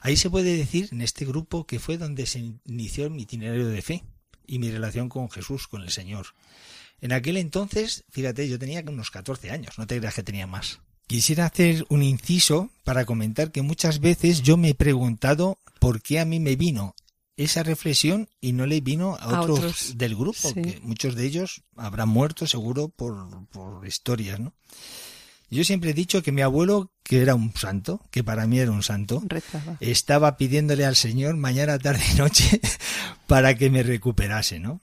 [0.00, 3.82] Ahí se puede decir, en este grupo, que fue donde se inició mi itinerario de
[3.82, 4.04] fe
[4.46, 6.26] y mi relación con Jesús, con el Señor.
[7.00, 10.78] En aquel entonces, fíjate, yo tenía unos 14 años, no te creas que tenía más.
[11.08, 16.20] Quisiera hacer un inciso para comentar que muchas veces yo me he preguntado por qué
[16.20, 16.94] a mí me vino
[17.36, 20.62] esa reflexión y no le vino a, A otros, otros, del grupo, sí.
[20.62, 24.52] que muchos de ellos habrán muerto seguro por, por historias, ¿no?
[25.50, 28.72] Yo siempre he dicho que mi abuelo, que era un santo, que para mí era
[28.72, 29.76] un santo, Rezaba.
[29.80, 32.60] estaba pidiéndole al Señor mañana, tarde y noche
[33.26, 34.80] para que me recuperase, ¿no?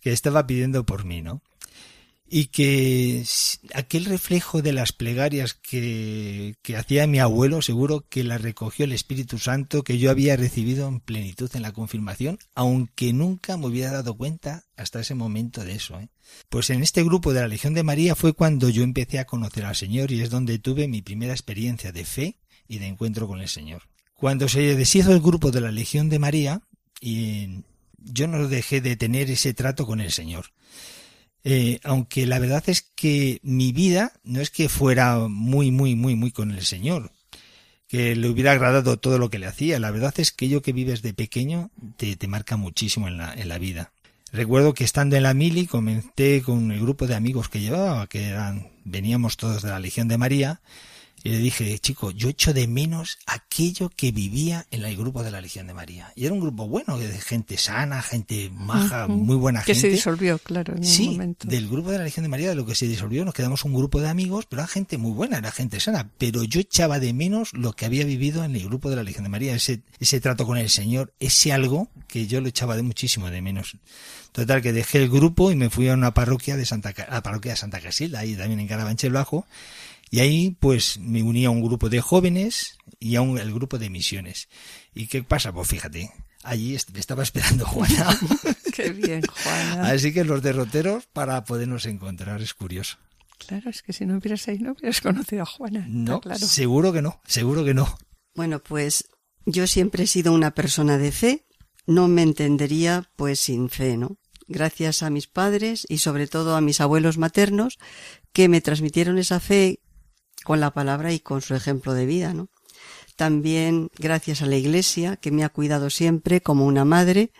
[0.00, 1.42] Que estaba pidiendo por mí, ¿no?
[2.28, 3.24] Y que
[3.74, 8.92] aquel reflejo de las plegarias que, que hacía mi abuelo, seguro que la recogió el
[8.92, 13.92] Espíritu Santo que yo había recibido en plenitud en la confirmación, aunque nunca me hubiera
[13.92, 16.00] dado cuenta hasta ese momento de eso.
[16.00, 16.08] ¿eh?
[16.48, 19.64] Pues en este grupo de la Legión de María fue cuando yo empecé a conocer
[19.64, 23.40] al Señor y es donde tuve mi primera experiencia de fe y de encuentro con
[23.40, 23.82] el Señor.
[24.14, 26.62] Cuando se deshizo el grupo de la Legión de María,
[27.00, 27.64] y
[27.98, 30.46] yo no dejé de tener ese trato con el Señor.
[31.48, 36.16] Eh, aunque la verdad es que mi vida no es que fuera muy, muy, muy,
[36.16, 37.12] muy con el Señor,
[37.86, 39.78] que le hubiera agradado todo lo que le hacía.
[39.78, 43.32] La verdad es que ello que vives de pequeño te, te marca muchísimo en la,
[43.32, 43.92] en la vida.
[44.32, 48.24] Recuerdo que estando en la mili comenté con el grupo de amigos que llevaba, que
[48.24, 50.60] eran, veníamos todos de la Legión de María,
[51.26, 55.30] y le dije, chico, yo echo de menos aquello que vivía en el grupo de
[55.30, 56.12] la Legión de María.
[56.14, 59.80] Y era un grupo bueno, de gente sana, gente maja, muy buena Que gente.
[59.80, 61.48] se disolvió, claro, en un sí, momento.
[61.48, 63.74] del grupo de la Legión de María, de lo que se disolvió, nos quedamos un
[63.74, 66.08] grupo de amigos, pero era gente muy buena, era gente sana.
[66.18, 69.24] Pero yo echaba de menos lo que había vivido en el grupo de la Legión
[69.24, 72.82] de María, ese, ese trato con el Señor, ese algo que yo lo echaba de
[72.82, 73.76] muchísimo de menos.
[74.32, 77.22] Total, que dejé el grupo y me fui a una parroquia de Santa, a la
[77.22, 79.46] parroquia de Santa Casilda, ahí también en Carabanchel Bajo,
[80.10, 83.78] y ahí pues me uní a un grupo de jóvenes y a un el grupo
[83.78, 84.48] de misiones.
[84.94, 85.52] ¿Y qué pasa?
[85.52, 86.10] Pues fíjate,
[86.42, 88.18] allí est- me estaba esperando Juana.
[88.74, 89.88] Qué bien, Juana.
[89.90, 92.98] Así que los derroteros para podernos encontrar es curioso.
[93.38, 95.84] Claro, es que si no hubieras ahí, no hubieras conocido a Juana.
[95.88, 96.46] No, claro.
[96.46, 97.98] seguro que no, seguro que no.
[98.34, 99.08] Bueno, pues
[99.44, 101.46] yo siempre he sido una persona de fe,
[101.86, 104.16] no me entendería pues sin fe, ¿no?
[104.48, 107.78] Gracias a mis padres y sobre todo a mis abuelos maternos
[108.32, 109.80] que me transmitieron esa fe
[110.46, 112.46] con la palabra y con su ejemplo de vida, ¿no?
[113.16, 117.32] También gracias a la Iglesia que me ha cuidado siempre como una madre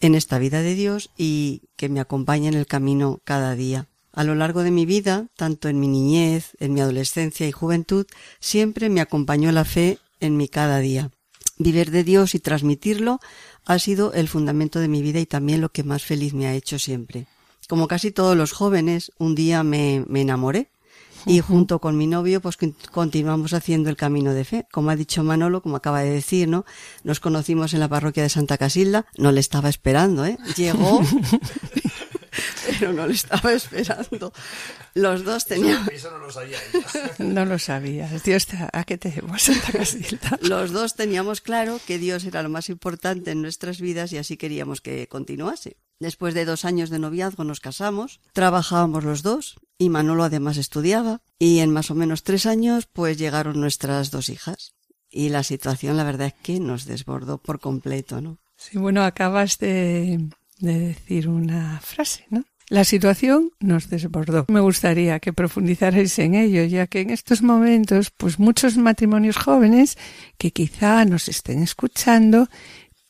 [0.00, 3.88] en esta vida de Dios y que me acompaña en el camino cada día.
[4.14, 8.06] A lo largo de mi vida, tanto en mi niñez, en mi adolescencia y juventud,
[8.40, 11.10] siempre me acompañó la fe en mi cada día.
[11.58, 13.20] Vivir de Dios y transmitirlo
[13.66, 16.54] ha sido el fundamento de mi vida y también lo que más feliz me ha
[16.54, 17.26] hecho siempre.
[17.68, 20.70] Como casi todos los jóvenes, un día me, me enamoré
[21.26, 24.66] y junto con mi novio pues con- continuamos haciendo el camino de fe.
[24.72, 26.64] Como ha dicho Manolo, como acaba de decir, ¿no?
[27.04, 30.38] Nos conocimos en la parroquia de Santa Casilda, no le estaba esperando, ¿eh?
[30.56, 31.00] Llegó,
[32.78, 34.32] pero no le estaba esperando.
[34.94, 35.88] Los dos teníamos...
[35.88, 36.58] Eso no lo sabía
[37.18, 38.22] No lo sabías.
[38.22, 40.38] Dios, te- ¿a qué te Santa Casilda?
[40.42, 44.36] Los dos teníamos claro que Dios era lo más importante en nuestras vidas y así
[44.36, 45.76] queríamos que continuase.
[45.98, 51.20] Después de dos años de noviazgo nos casamos, trabajábamos los dos y Manolo además estudiaba
[51.38, 54.74] y en más o menos tres años pues llegaron nuestras dos hijas
[55.10, 58.38] y la situación la verdad es que nos desbordó por completo, ¿no?
[58.56, 62.44] Sí, bueno, acabas de, de decir una frase, ¿no?
[62.68, 64.44] La situación nos desbordó.
[64.48, 69.96] Me gustaría que profundizarais en ello, ya que en estos momentos, pues muchos matrimonios jóvenes
[70.36, 72.48] que quizá nos estén escuchando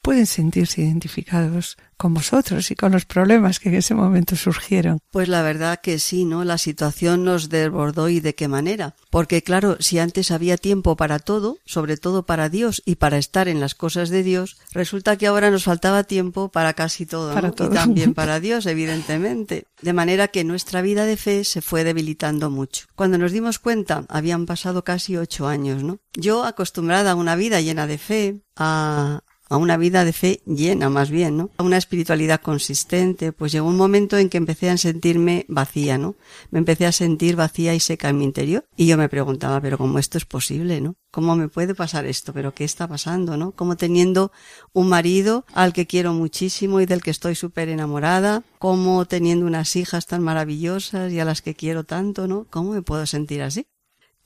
[0.02, 5.00] pueden sentirse identificados con vosotros y con los problemas que en ese momento surgieron.
[5.10, 6.44] Pues la verdad que sí, ¿no?
[6.44, 8.94] La situación nos desbordó y de qué manera.
[9.10, 13.48] Porque claro, si antes había tiempo para todo, sobre todo para Dios y para estar
[13.48, 17.48] en las cosas de Dios, resulta que ahora nos faltaba tiempo para casi todo, Para
[17.48, 17.54] ¿no?
[17.54, 17.70] todo.
[17.72, 19.66] Y también para Dios, evidentemente.
[19.82, 22.86] De manera que nuestra vida de fe se fue debilitando mucho.
[22.94, 25.98] Cuando nos dimos cuenta, habían pasado casi ocho años, ¿no?
[26.14, 30.90] Yo acostumbrada a una vida llena de fe, a, a una vida de fe llena
[30.90, 31.50] más bien, ¿no?
[31.56, 36.16] A una espiritualidad consistente, pues llegó un momento en que empecé a sentirme vacía, ¿no?
[36.50, 39.78] Me empecé a sentir vacía y seca en mi interior y yo me preguntaba, pero
[39.78, 40.96] ¿cómo esto es posible, no?
[41.12, 42.32] ¿Cómo me puede pasar esto?
[42.32, 43.52] ¿Pero qué está pasando, no?
[43.52, 44.32] Como teniendo
[44.72, 49.76] un marido al que quiero muchísimo y del que estoy súper enamorada, como teniendo unas
[49.76, 52.46] hijas tan maravillosas y a las que quiero tanto, ¿no?
[52.50, 53.66] ¿Cómo me puedo sentir así?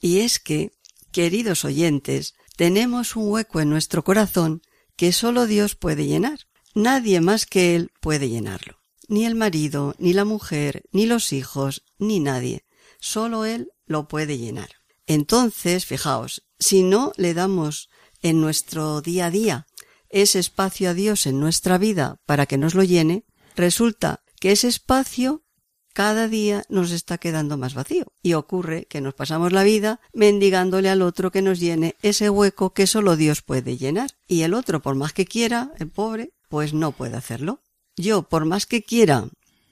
[0.01, 0.73] Y es que,
[1.12, 4.62] queridos oyentes, tenemos un hueco en nuestro corazón
[5.01, 6.40] que solo Dios puede llenar.
[6.74, 8.76] Nadie más que Él puede llenarlo.
[9.09, 12.66] Ni el marido, ni la mujer, ni los hijos, ni nadie.
[13.01, 14.68] Solo Él lo puede llenar.
[15.07, 17.88] Entonces, fijaos, si no le damos
[18.20, 19.66] en nuestro día a día
[20.11, 23.24] ese espacio a Dios en nuestra vida para que nos lo llene,
[23.57, 25.44] resulta que ese espacio
[25.93, 28.07] cada día nos está quedando más vacío.
[28.22, 32.72] Y ocurre que nos pasamos la vida mendigándole al otro que nos llene ese hueco
[32.72, 34.11] que solo Dios puede llenar.
[34.26, 37.61] Y el otro, por más que quiera, el pobre, pues no puede hacerlo.
[37.97, 39.28] Yo, por más que quiera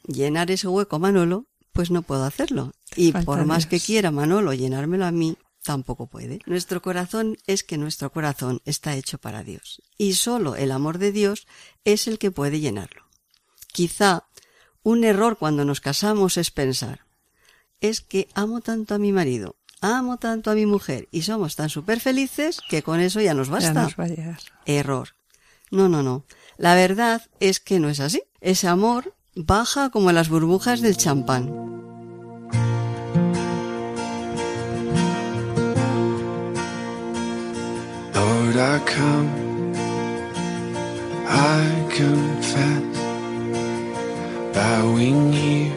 [0.07, 2.73] llenar ese hueco Manolo, pues no puedo hacerlo.
[2.97, 6.41] Y por más que quiera Manolo llenármelo a mí, tampoco puede.
[6.47, 9.83] Nuestro corazón es que nuestro corazón está hecho para Dios.
[9.97, 11.47] Y solo el amor de Dios
[11.85, 13.03] es el que puede llenarlo.
[13.73, 14.28] Quizá
[14.83, 17.01] un error cuando nos casamos es pensar,
[17.81, 21.69] es que amo tanto a mi marido, amo tanto a mi mujer y somos tan
[21.69, 23.89] súper felices que con eso ya nos basta.
[24.67, 25.11] Error.
[25.71, 26.25] No, no, no.
[26.57, 28.23] La verdad es que no es así.
[28.41, 31.69] Ese amor baja como las burbujas del champán.
[38.15, 39.75] Lord, I come,
[41.29, 43.08] I confess,
[44.59, 45.73] bowing here,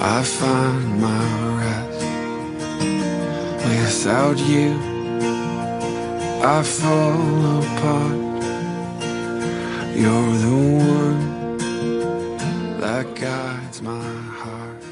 [0.00, 1.26] I find my
[1.62, 2.02] rest.
[3.68, 4.68] Without you,
[6.56, 8.18] I fall apart.
[10.00, 10.56] You're the
[10.98, 11.22] one
[12.80, 14.08] that guides my
[14.40, 14.82] heart.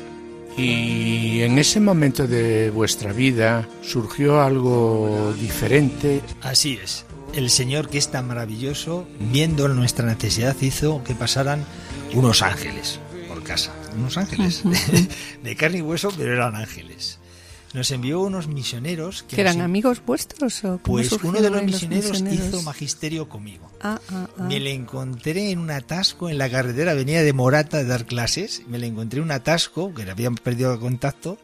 [0.56, 6.20] Y en ese momento de vuestra vida surgió algo diferente.
[6.42, 7.04] Así es.
[7.34, 11.64] El Señor, que es tan maravilloso, viendo nuestra necesidad, hizo que pasaran
[12.12, 13.72] unos ángeles por casa.
[13.96, 15.08] Unos ángeles de,
[15.42, 17.18] de carne y hueso, pero eran ángeles.
[17.72, 22.62] Nos envió unos misioneros que, eran amigos vuestros o Pues uno de los misioneros, hizo
[22.62, 23.70] magisterio conmigo.
[23.80, 24.42] Ah, ah, ah.
[24.42, 28.62] Me le encontré en un atasco en la carretera, venía de Morata de dar clases,
[28.66, 31.38] me le encontré en un atasco, que le habían perdido el contacto,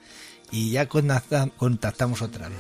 [0.51, 2.59] y ya contacta- contactamos otra vez.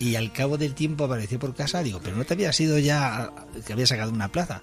[0.00, 3.30] Y al cabo del tiempo apareció por casa, digo, pero no te había sido ya
[3.66, 4.62] que había sacado una plaza.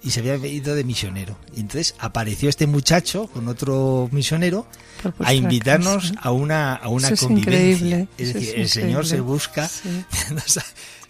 [0.00, 1.36] Y se había ido de misionero.
[1.56, 4.64] Y entonces apareció este muchacho con otro misionero
[5.18, 6.20] a invitarnos casa.
[6.22, 7.98] a una, a una Eso es convivencia.
[8.00, 10.04] increíble, Es eso decir, es el Señor se busca, Sí.
[10.46, 10.60] se,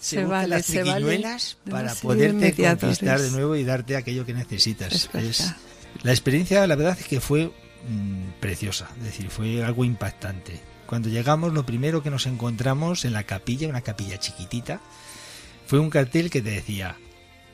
[0.01, 5.11] Se vale, las se triquiñuelas para poderte conquistar de nuevo y darte aquello que necesitas.
[5.13, 5.53] Es
[6.03, 7.47] la experiencia, la verdad es que fue
[7.89, 10.61] mm, preciosa, es decir, fue algo impactante.
[10.89, 14.81] Cuando llegamos, lo primero que nos encontramos en la capilla, una capilla chiquitita,
[15.67, 16.97] fue un cartel que te decía,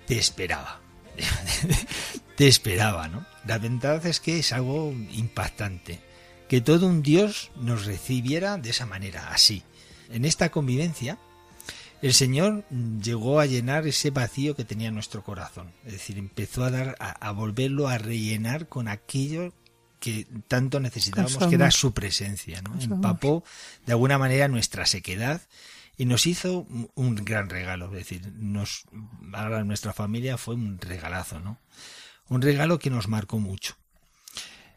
[0.07, 0.81] te esperaba.
[2.37, 3.27] te esperaba, ¿no?
[3.45, 5.99] La verdad es que es algo impactante.
[6.49, 9.65] Que todo un Dios nos recibiera de esa manera, así.
[10.11, 11.19] En esta convivencia,
[12.03, 12.65] el Señor
[13.03, 15.73] llegó a llenar ese vacío que tenía nuestro corazón.
[15.85, 19.53] Es decir, empezó a dar, a volverlo a rellenar con aquello
[20.05, 22.61] que tanto necesitábamos, que era su presencia.
[22.63, 22.75] ¿no?
[22.97, 23.45] Empapó
[23.87, 25.41] de alguna manera nuestra sequedad
[25.97, 27.87] y nos hizo un- un gran regalo.
[27.87, 28.85] Es decir, nos,
[29.33, 31.59] ahora nuestra familia fue un regalazo, ¿no?
[32.29, 33.77] Un regalo que nos marcó mucho.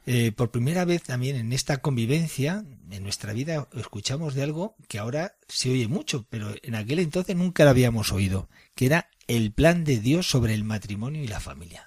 [0.05, 4.99] Eh, por primera vez también en esta convivencia, en nuestra vida, escuchamos de algo que
[4.99, 9.51] ahora se oye mucho, pero en aquel entonces nunca lo habíamos oído, que era el
[9.51, 11.86] plan de Dios sobre el matrimonio y la familia.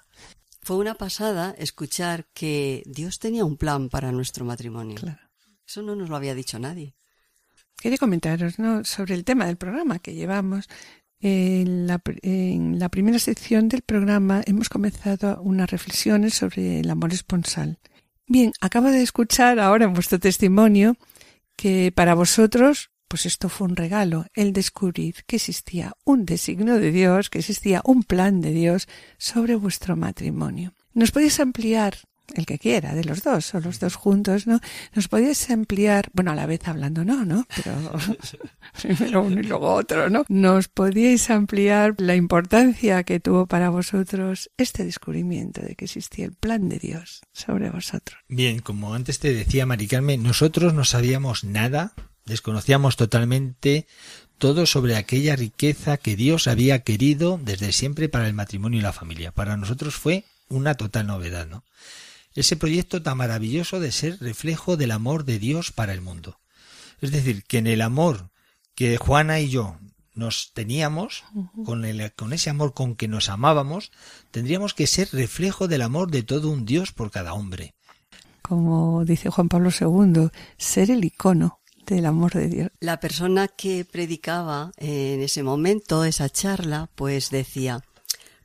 [0.61, 4.95] Fue una pasada escuchar que Dios tenía un plan para nuestro matrimonio.
[4.95, 5.19] Claro.
[5.67, 6.93] Eso no nos lo había dicho nadie.
[7.77, 8.83] Quería comentaros ¿no?
[8.83, 10.69] sobre el tema del programa que llevamos.
[11.19, 17.13] En la, en la primera sección del programa hemos comenzado unas reflexiones sobre el amor
[17.13, 17.79] esponsal.
[18.27, 20.95] Bien, acabo de escuchar ahora en vuestro testimonio
[21.55, 26.93] que para vosotros, pues esto fue un regalo, el descubrir que existía un designio de
[26.93, 28.87] Dios, que existía un plan de Dios
[29.17, 30.73] sobre vuestro matrimonio.
[30.93, 31.97] ¿Nos podéis ampliar,
[32.35, 34.61] el que quiera, de los dos, o los dos juntos, ¿no?
[34.95, 37.45] ¿Nos podéis ampliar, bueno, a la vez hablando no, ¿no?
[37.53, 37.73] Pero
[38.81, 40.23] primero uno y luego otro, ¿no?
[40.29, 46.33] ¿Nos podíais ampliar la importancia que tuvo para vosotros este descubrimiento de que existía el
[46.33, 48.17] plan de Dios sobre vosotros?
[48.29, 51.93] Bien, como antes te decía Mari Carmen, nosotros no sabíamos nada,
[52.31, 53.87] desconocíamos totalmente
[54.37, 58.93] todo sobre aquella riqueza que Dios había querido desde siempre para el matrimonio y la
[58.93, 59.31] familia.
[59.31, 61.63] Para nosotros fue una total novedad, ¿no?
[62.33, 66.39] Ese proyecto tan maravilloso de ser reflejo del amor de Dios para el mundo.
[67.01, 68.29] Es decir, que en el amor
[68.75, 69.77] que Juana y yo
[70.15, 71.25] nos teníamos,
[71.65, 73.91] con, el, con ese amor con que nos amábamos,
[74.31, 77.75] tendríamos que ser reflejo del amor de todo un Dios por cada hombre.
[78.41, 81.60] Como dice Juan Pablo II, ser el icono
[81.95, 82.69] del amor de Dios.
[82.79, 87.83] La persona que predicaba en ese momento, esa charla, pues decía,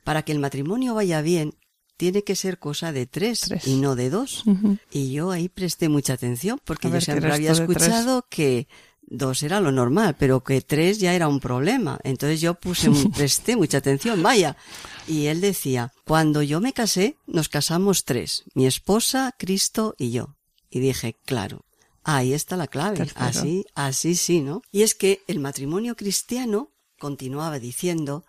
[0.03, 1.53] para que el matrimonio vaya bien,
[1.97, 3.67] tiene que ser cosa de tres, Tres.
[3.67, 4.43] y no de dos.
[4.91, 8.67] Y yo ahí presté mucha atención porque yo ver, ¿qué siempre había escuchado que
[9.07, 11.99] dos era lo normal, pero que tres ya era un problema.
[12.03, 14.57] Entonces yo puse, presté mucha atención, vaya.
[15.07, 20.35] Y él decía, cuando yo me casé, nos casamos tres, mi esposa, Cristo y yo.
[20.69, 21.63] Y dije, claro,
[22.07, 22.97] ahí está la clave.
[22.97, 23.25] Tercero.
[23.25, 24.61] Así, así sí, ¿no?
[24.71, 28.25] Y es que el matrimonio cristiano, continuaba diciendo,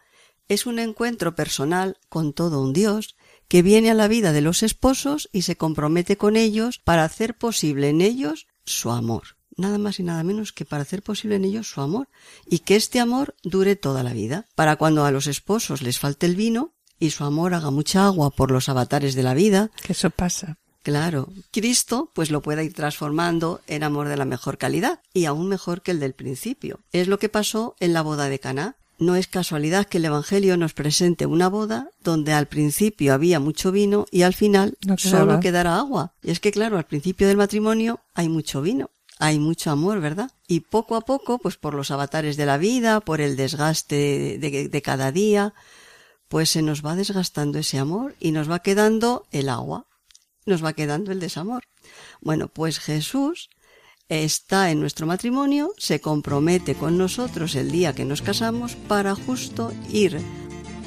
[0.49, 3.16] es un encuentro personal con todo un Dios
[3.47, 7.39] que viene a la vida de los esposos y se compromete con ellos para hacer
[7.39, 9.37] posible en ellos su amor.
[9.57, 12.09] Nada más y nada menos que para hacer posible en ellos su amor
[12.47, 14.47] y que este amor dure toda la vida.
[14.55, 18.31] Para cuando a los esposos les falte el vino y su amor haga mucha agua
[18.31, 19.70] por los avatares de la vida.
[19.83, 20.59] Que eso pasa.
[20.89, 25.47] Claro, Cristo pues lo pueda ir transformando en amor de la mejor calidad y aún
[25.47, 26.80] mejor que el del principio.
[26.93, 28.76] Es lo que pasó en la boda de Caná.
[28.99, 33.70] No es casualidad que el Evangelio nos presente una boda donde al principio había mucho
[33.70, 35.18] vino y al final No quedaba.
[35.18, 36.14] solo quedará agua.
[36.22, 40.30] Y es que claro, al principio del matrimonio hay mucho vino, hay mucho amor, ¿verdad?
[40.47, 44.68] Y poco a poco, pues por los avatares de la vida, por el desgaste de,
[44.70, 45.53] de cada día,
[46.28, 49.84] pues se nos va desgastando ese amor y nos va quedando el agua,
[50.49, 51.64] nos va quedando el desamor.
[52.20, 53.51] Bueno, pues Jesús
[54.09, 59.72] está en nuestro matrimonio, se compromete con nosotros el día que nos casamos para justo
[59.90, 60.18] ir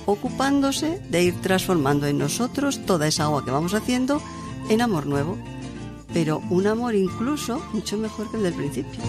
[0.06, 4.22] ocupándose de ir transformando en nosotros toda esa agua que vamos haciendo
[4.70, 5.38] en amor nuevo,
[6.14, 9.00] pero un amor incluso mucho mejor que el del principio.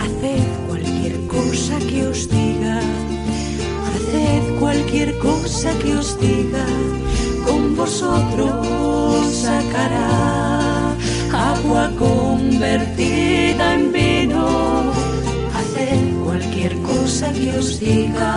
[0.00, 2.80] Haced cualquier cosa que os diga,
[4.58, 6.66] cualquier cosa que os diga,
[7.46, 8.66] con vosotros
[9.32, 10.94] sacará
[11.32, 14.92] agua convertida en vino.
[15.54, 18.34] Haced cualquier cosa que os diga,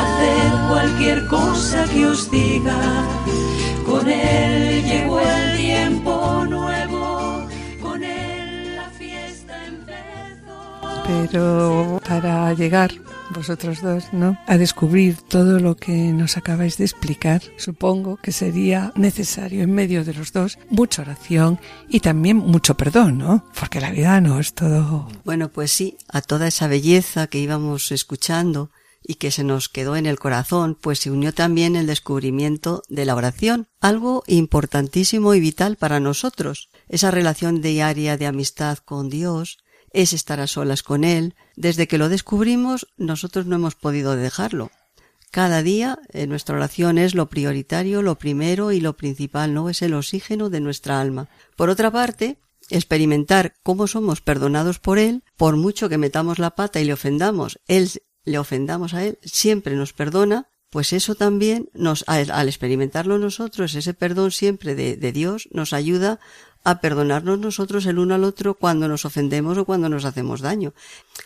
[0.00, 2.80] haced cualquier cosa que os diga,
[3.86, 7.46] con él llegó el tiempo nuevo,
[7.80, 10.58] con él la fiesta empezó.
[11.06, 12.90] Pero para llegar
[13.30, 14.38] vosotros dos, ¿no?
[14.46, 20.04] A descubrir todo lo que nos acabáis de explicar, supongo que sería necesario en medio
[20.04, 21.58] de los dos mucha oración
[21.88, 23.44] y también mucho perdón, ¿no?
[23.58, 27.92] Porque la vida no es todo Bueno, pues sí, a toda esa belleza que íbamos
[27.92, 28.70] escuchando
[29.02, 33.04] y que se nos quedó en el corazón, pues se unió también el descubrimiento de
[33.04, 36.70] la oración, algo importantísimo y vital para nosotros.
[36.88, 39.58] Esa relación diaria de amistad con Dios,
[39.96, 41.34] es estar a solas con Él.
[41.56, 44.70] Desde que lo descubrimos, nosotros no hemos podido dejarlo.
[45.30, 49.70] Cada día en nuestra oración es lo prioritario, lo primero y lo principal, ¿no?
[49.70, 51.28] Es el oxígeno de nuestra alma.
[51.56, 52.36] Por otra parte,
[52.68, 57.58] experimentar cómo somos perdonados por Él, por mucho que metamos la pata y le ofendamos,
[57.66, 57.90] Él
[58.24, 63.74] le ofendamos a Él, siempre nos perdona, pues eso también nos, al, al experimentarlo nosotros,
[63.74, 66.20] ese perdón siempre de, de Dios, nos ayuda
[66.68, 70.74] a perdonarnos nosotros el uno al otro cuando nos ofendemos o cuando nos hacemos daño.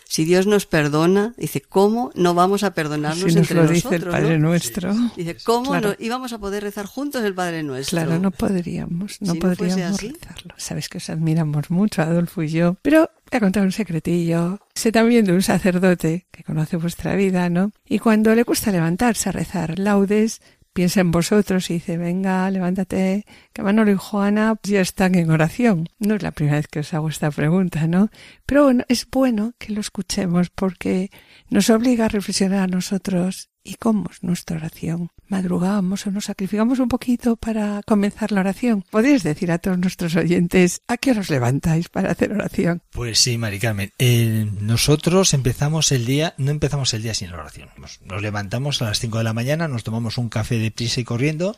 [0.04, 3.82] Si Dios nos perdona, dice, ¿cómo no vamos a perdonarnos Si nos entre lo nosotros?
[3.90, 4.48] dice el Padre ¿no?
[4.48, 4.94] Nuestro.
[5.16, 5.88] Dice, ¿cómo Claro.
[5.90, 7.96] no íbamos a poder rezar juntos el Padre Nuestro?
[7.96, 10.54] Claro, no podríamos, no Si podríamos rezarlo.
[10.58, 12.76] Sabes que os admiramos mucho, Adolfo y yo.
[12.82, 14.60] Pero voy a contar un secretillo.
[14.74, 17.72] Sé también de un sacerdote que conoce vuestra vida, ¿no?
[17.88, 20.42] Y cuando le cuesta levantarse a rezar laudes,
[20.72, 25.88] piensa en vosotros y dice, venga, levántate, que Manolo y Juana ya están en oración.
[25.98, 28.10] No es la primera vez que os hago esta pregunta, ¿no?
[28.46, 31.10] Pero bueno, es bueno que lo escuchemos porque
[31.48, 35.10] nos obliga a reflexionar a nosotros y cómo es nuestra oración.
[35.30, 38.84] Madrugamos o nos sacrificamos un poquito para comenzar la oración.
[38.90, 42.82] ¿Podríais decir a todos nuestros oyentes a qué os levantáis para hacer oración?
[42.90, 43.92] Pues sí, Mari Carmen.
[43.98, 47.70] Eh, nosotros empezamos el día, no empezamos el día sin la oración.
[47.78, 51.00] Nos, nos levantamos a las 5 de la mañana, nos tomamos un café de prisa
[51.00, 51.56] y corriendo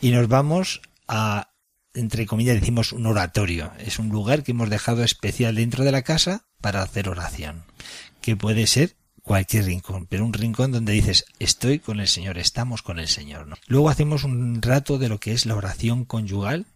[0.00, 1.52] y nos vamos a,
[1.94, 3.70] entre comillas, decimos un oratorio.
[3.78, 7.64] Es un lugar que hemos dejado especial dentro de la casa para hacer oración.
[8.20, 12.82] Que puede ser cualquier rincón, pero un rincón donde dices, estoy con el Señor, estamos
[12.82, 13.46] con el Señor.
[13.46, 13.56] ¿no?
[13.66, 16.66] Luego hacemos un rato de lo que es la oración conyugal,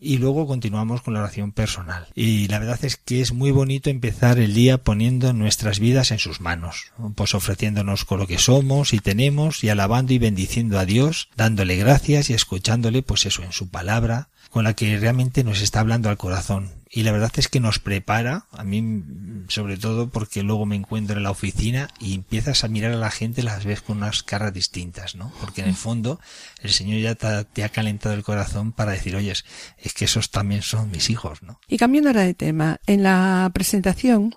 [0.00, 2.06] y luego continuamos con la oración personal.
[2.14, 6.18] Y la verdad es que es muy bonito empezar el día poniendo nuestras vidas en
[6.18, 7.12] sus manos, ¿no?
[7.12, 11.76] pues ofreciéndonos con lo que somos y tenemos y alabando y bendiciendo a Dios, dándole
[11.76, 16.08] gracias y escuchándole pues eso en su palabra, con la que realmente nos está hablando
[16.08, 16.70] al corazón.
[16.90, 19.02] Y la verdad es que nos prepara, a mí
[19.48, 23.10] sobre todo porque luego me encuentro en la oficina y empiezas a mirar a la
[23.10, 25.32] gente, las ves con unas caras distintas, ¿no?
[25.40, 26.20] Porque en el fondo
[26.62, 30.30] el Señor ya te, te ha calentado el corazón para decir, oye, es que esos
[30.30, 31.60] también son mis hijos, ¿no?
[31.68, 34.34] Y cambiando ahora de tema, en la presentación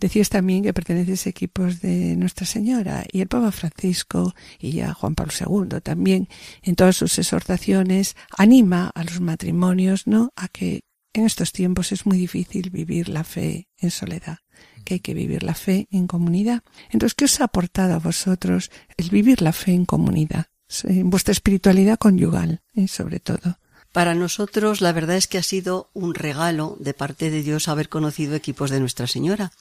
[0.00, 4.92] decías también que perteneces a equipos de Nuestra Señora y el Papa Francisco y a
[4.92, 6.28] Juan Pablo II también
[6.62, 10.32] en todas sus exhortaciones anima a los matrimonios, ¿no?
[10.36, 10.83] A que
[11.14, 14.38] en estos tiempos es muy difícil vivir la fe en soledad,
[14.84, 16.62] que hay que vivir la fe en comunidad.
[16.90, 20.46] Entonces, ¿qué os ha aportado a vosotros el vivir la fe en comunidad?
[20.82, 22.88] En vuestra espiritualidad conyugal, ¿eh?
[22.88, 23.58] sobre todo.
[23.92, 27.88] Para nosotros la verdad es que ha sido un regalo de parte de Dios haber
[27.88, 29.52] conocido equipos de Nuestra Señora.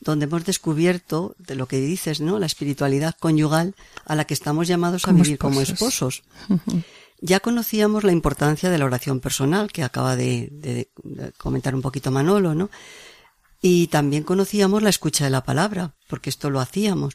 [0.00, 2.38] donde hemos descubierto de lo que dices, ¿no?
[2.38, 3.74] La espiritualidad conyugal
[4.04, 6.22] a la que estamos llamados a Como vivir como esposos.
[7.20, 11.82] Ya conocíamos la importancia de la oración personal, que acaba de, de- de comentar un
[11.82, 12.70] poquito Manolo, ¿no?
[13.60, 17.14] Y también conocíamos la escucha de la palabra, porque esto lo hacíamos.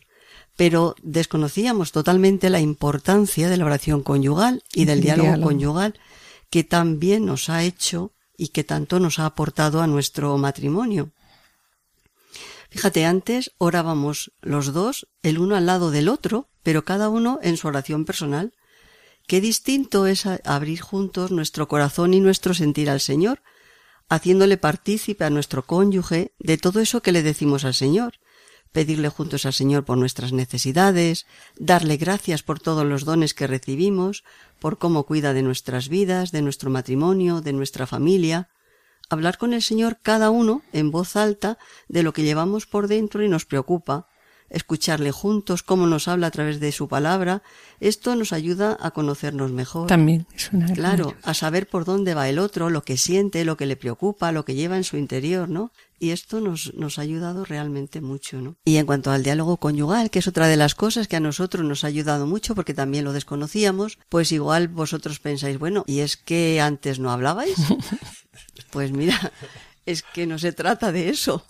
[0.58, 5.50] Pero desconocíamos totalmente la importancia de la oración conyugal y del El diálogo, diálogo.
[5.50, 6.00] conyugal,
[6.50, 11.12] que también nos ha hecho y que tanto nos ha aportado a nuestro matrimonio.
[12.70, 17.56] Fíjate, antes orábamos los dos, el uno al lado del otro, pero cada uno en
[17.58, 18.54] su oración personal.
[19.28, 23.42] Qué distinto es abrir juntos nuestro corazón y nuestro sentir al Señor,
[24.10, 28.20] haciéndole partícipe a nuestro cónyuge de todo eso que le decimos al Señor,
[28.74, 31.26] pedirle juntos al Señor por nuestras necesidades,
[31.58, 34.26] darle gracias por todos los dones que recibimos,
[34.60, 38.50] por cómo cuida de nuestras vidas, de nuestro matrimonio, de nuestra familia,
[39.10, 41.58] hablar con el Señor cada uno en voz alta
[41.88, 44.08] de lo que llevamos por dentro y nos preocupa,
[44.50, 47.42] escucharle juntos cómo nos habla a través de su palabra,
[47.80, 49.88] esto nos ayuda a conocernos mejor.
[49.88, 51.20] También es una Claro, ayuda.
[51.24, 54.46] a saber por dónde va el otro, lo que siente, lo que le preocupa, lo
[54.46, 55.72] que lleva en su interior, ¿no?
[56.00, 58.56] Y esto nos, nos ha ayudado realmente mucho, ¿no?
[58.66, 61.66] Y en cuanto al diálogo conyugal, que es otra de las cosas que a nosotros
[61.66, 66.18] nos ha ayudado mucho porque también lo desconocíamos, pues igual vosotros pensáis, bueno, ¿y es
[66.18, 67.56] que antes no hablabais?
[68.72, 69.32] Pues mira,
[69.86, 71.46] es que no se trata de eso.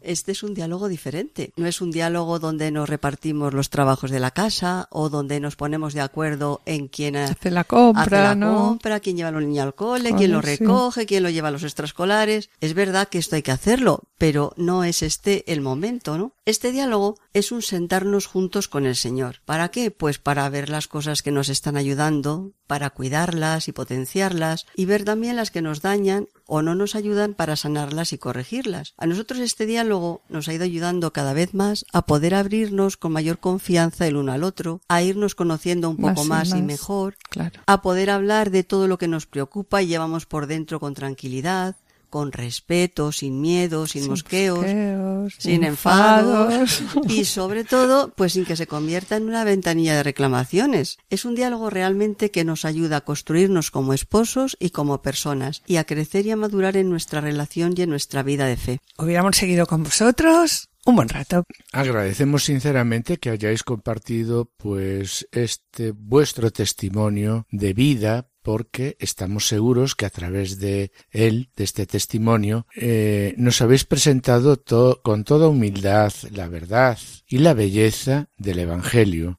[0.00, 1.52] Este es un diálogo diferente.
[1.56, 5.56] No es un diálogo donde nos repartimos los trabajos de la casa o donde nos
[5.56, 8.56] ponemos de acuerdo en quién ha- Hace la compra, hace la ¿no?
[8.56, 10.46] compra, quién lleva a los niños al cole, quién lo sí.
[10.56, 12.50] recoge, quién lo lleva a los extraescolares.
[12.60, 16.32] Es verdad que esto hay que hacerlo, pero no es este el momento, ¿no?
[16.44, 19.40] Este diálogo es un sentarnos juntos con el Señor.
[19.44, 19.90] ¿Para qué?
[19.90, 25.04] Pues para ver las cosas que nos están ayudando, para cuidarlas y potenciarlas y ver
[25.04, 28.94] también las que nos dañan o no nos ayudan para sanarlas y corregirlas.
[28.96, 33.12] A nosotros este diálogo nos ha ido ayudando cada vez más a poder abrirnos con
[33.12, 36.52] mayor confianza el uno al otro, a irnos conociendo un poco Más y más, y
[36.54, 36.62] más.
[36.62, 37.60] mejor, Claro.
[37.66, 41.76] a poder hablar de todo lo que nos preocupa y llevamos por dentro con tranquilidad,
[42.08, 46.52] con respeto, sin miedo, sin, Sin mosqueos, mosqueos, sin enfados.
[46.52, 50.98] enfados y sobre todo, pues sin que se convierta en una ventanilla de reclamaciones.
[51.10, 55.76] Es un diálogo realmente que nos ayuda a construirnos como esposos y como personas y
[55.76, 58.78] a crecer y a madurar en nuestra relación y en nuestra vida de fe.
[58.98, 61.44] Hubiéramos seguido con vosotros un buen rato.
[61.72, 70.06] Agradecemos sinceramente que hayáis compartido pues este vuestro testimonio de vida porque estamos seguros que
[70.06, 76.10] a través de él, de este testimonio, eh, nos habéis presentado to- con toda humildad
[76.30, 79.38] la verdad y la belleza del Evangelio,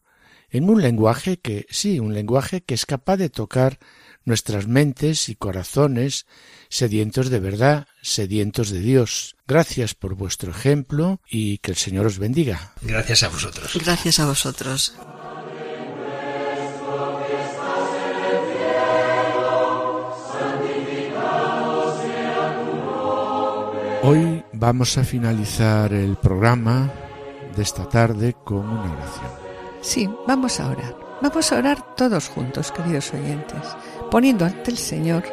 [0.51, 3.79] en un lenguaje que, sí, un lenguaje que es capaz de tocar
[4.25, 6.27] nuestras mentes y corazones
[6.69, 9.37] sedientos de verdad, sedientos de Dios.
[9.47, 12.73] Gracias por vuestro ejemplo y que el Señor os bendiga.
[12.83, 13.71] Gracias a vosotros.
[13.83, 14.93] Gracias a vosotros.
[24.01, 26.89] Hoy vamos a finalizar el programa
[27.53, 29.31] de esta tarde con una oración.
[29.81, 30.95] Sí, vamos a orar.
[31.21, 33.61] Vamos a orar todos juntos, queridos oyentes,
[34.09, 35.23] poniendo ante el Señor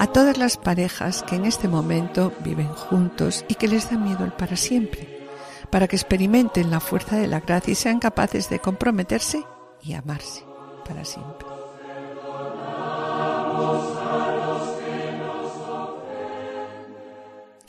[0.00, 4.24] a todas las parejas que en este momento viven juntos y que les da miedo
[4.24, 5.28] el para siempre,
[5.70, 9.44] para que experimenten la fuerza de la gracia y sean capaces de comprometerse
[9.82, 10.42] y amarse
[10.84, 11.46] para siempre.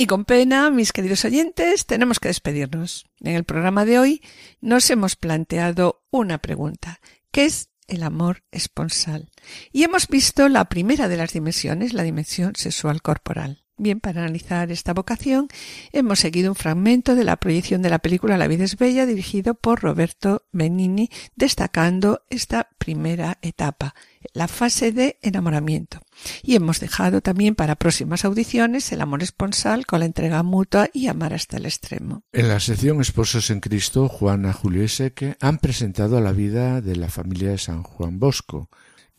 [0.02, 3.06] Y con pena, mis queridos oyentes, tenemos que despedirnos.
[3.20, 4.24] En el programa de hoy
[4.60, 7.00] nos hemos planteado una pregunta.
[7.30, 9.30] ¿Qué es el amor esponsal?
[9.72, 13.64] Y hemos visto la primera de las dimensiones, la dimensión sexual corporal.
[13.82, 15.48] Bien, para analizar esta vocación
[15.92, 19.56] hemos seguido un fragmento de la proyección de la película La vida es bella dirigido
[19.56, 23.96] por Roberto Benigni, destacando esta primera etapa,
[24.34, 26.00] la fase de enamoramiento.
[26.44, 31.08] Y hemos dejado también para próximas audiciones el amor esponsal con la entrega mutua y
[31.08, 32.22] amar hasta el extremo.
[32.34, 36.98] En la sección Esposos en Cristo, Juana, Julio y Seque han presentado la vida de
[36.98, 38.70] la familia de San Juan Bosco,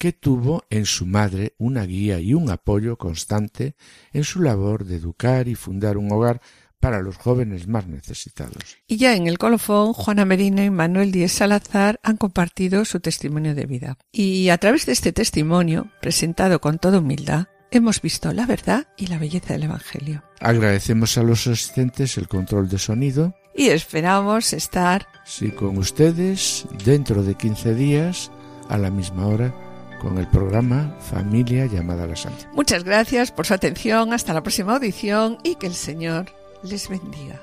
[0.02, 3.76] que tuvo en su madre una guía y un apoyo constante
[4.12, 6.40] en su labor de educar y fundar un hogar
[6.80, 8.78] para los jóvenes más necesitados.
[8.88, 13.54] Y ya en el colofón, Juana Merino y Manuel Díez Salazar han compartido su testimonio
[13.54, 13.96] de vida.
[14.10, 19.06] Y a través de este testimonio, presentado con toda humildad, hemos visto la verdad y
[19.06, 20.24] la belleza del Evangelio.
[20.40, 23.36] Agradecemos a los asistentes el control de sonido.
[23.54, 28.32] Y esperamos estar Sí, con ustedes dentro de 15 días
[28.68, 29.54] a la misma hora
[30.02, 32.50] con el programa Familia llamada a la Santa.
[32.52, 34.12] Muchas gracias por su atención.
[34.12, 36.26] Hasta la próxima audición y que el Señor
[36.64, 37.40] les bendiga.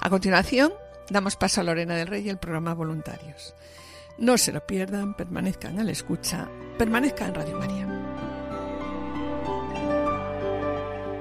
[0.00, 0.72] A continuación,
[1.10, 3.54] damos paso a Lorena del Rey y el programa Voluntarios.
[4.18, 7.88] No se lo pierdan, permanezcan a la escucha, permanezcan en Radio María.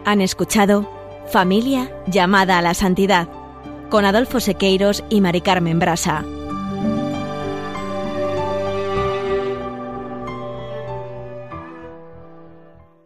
[0.06, 0.90] Han escuchado
[1.32, 3.28] Familia llamada a la santidad
[3.90, 6.24] con Adolfo Sequeiros y Mari Carmen Brasa.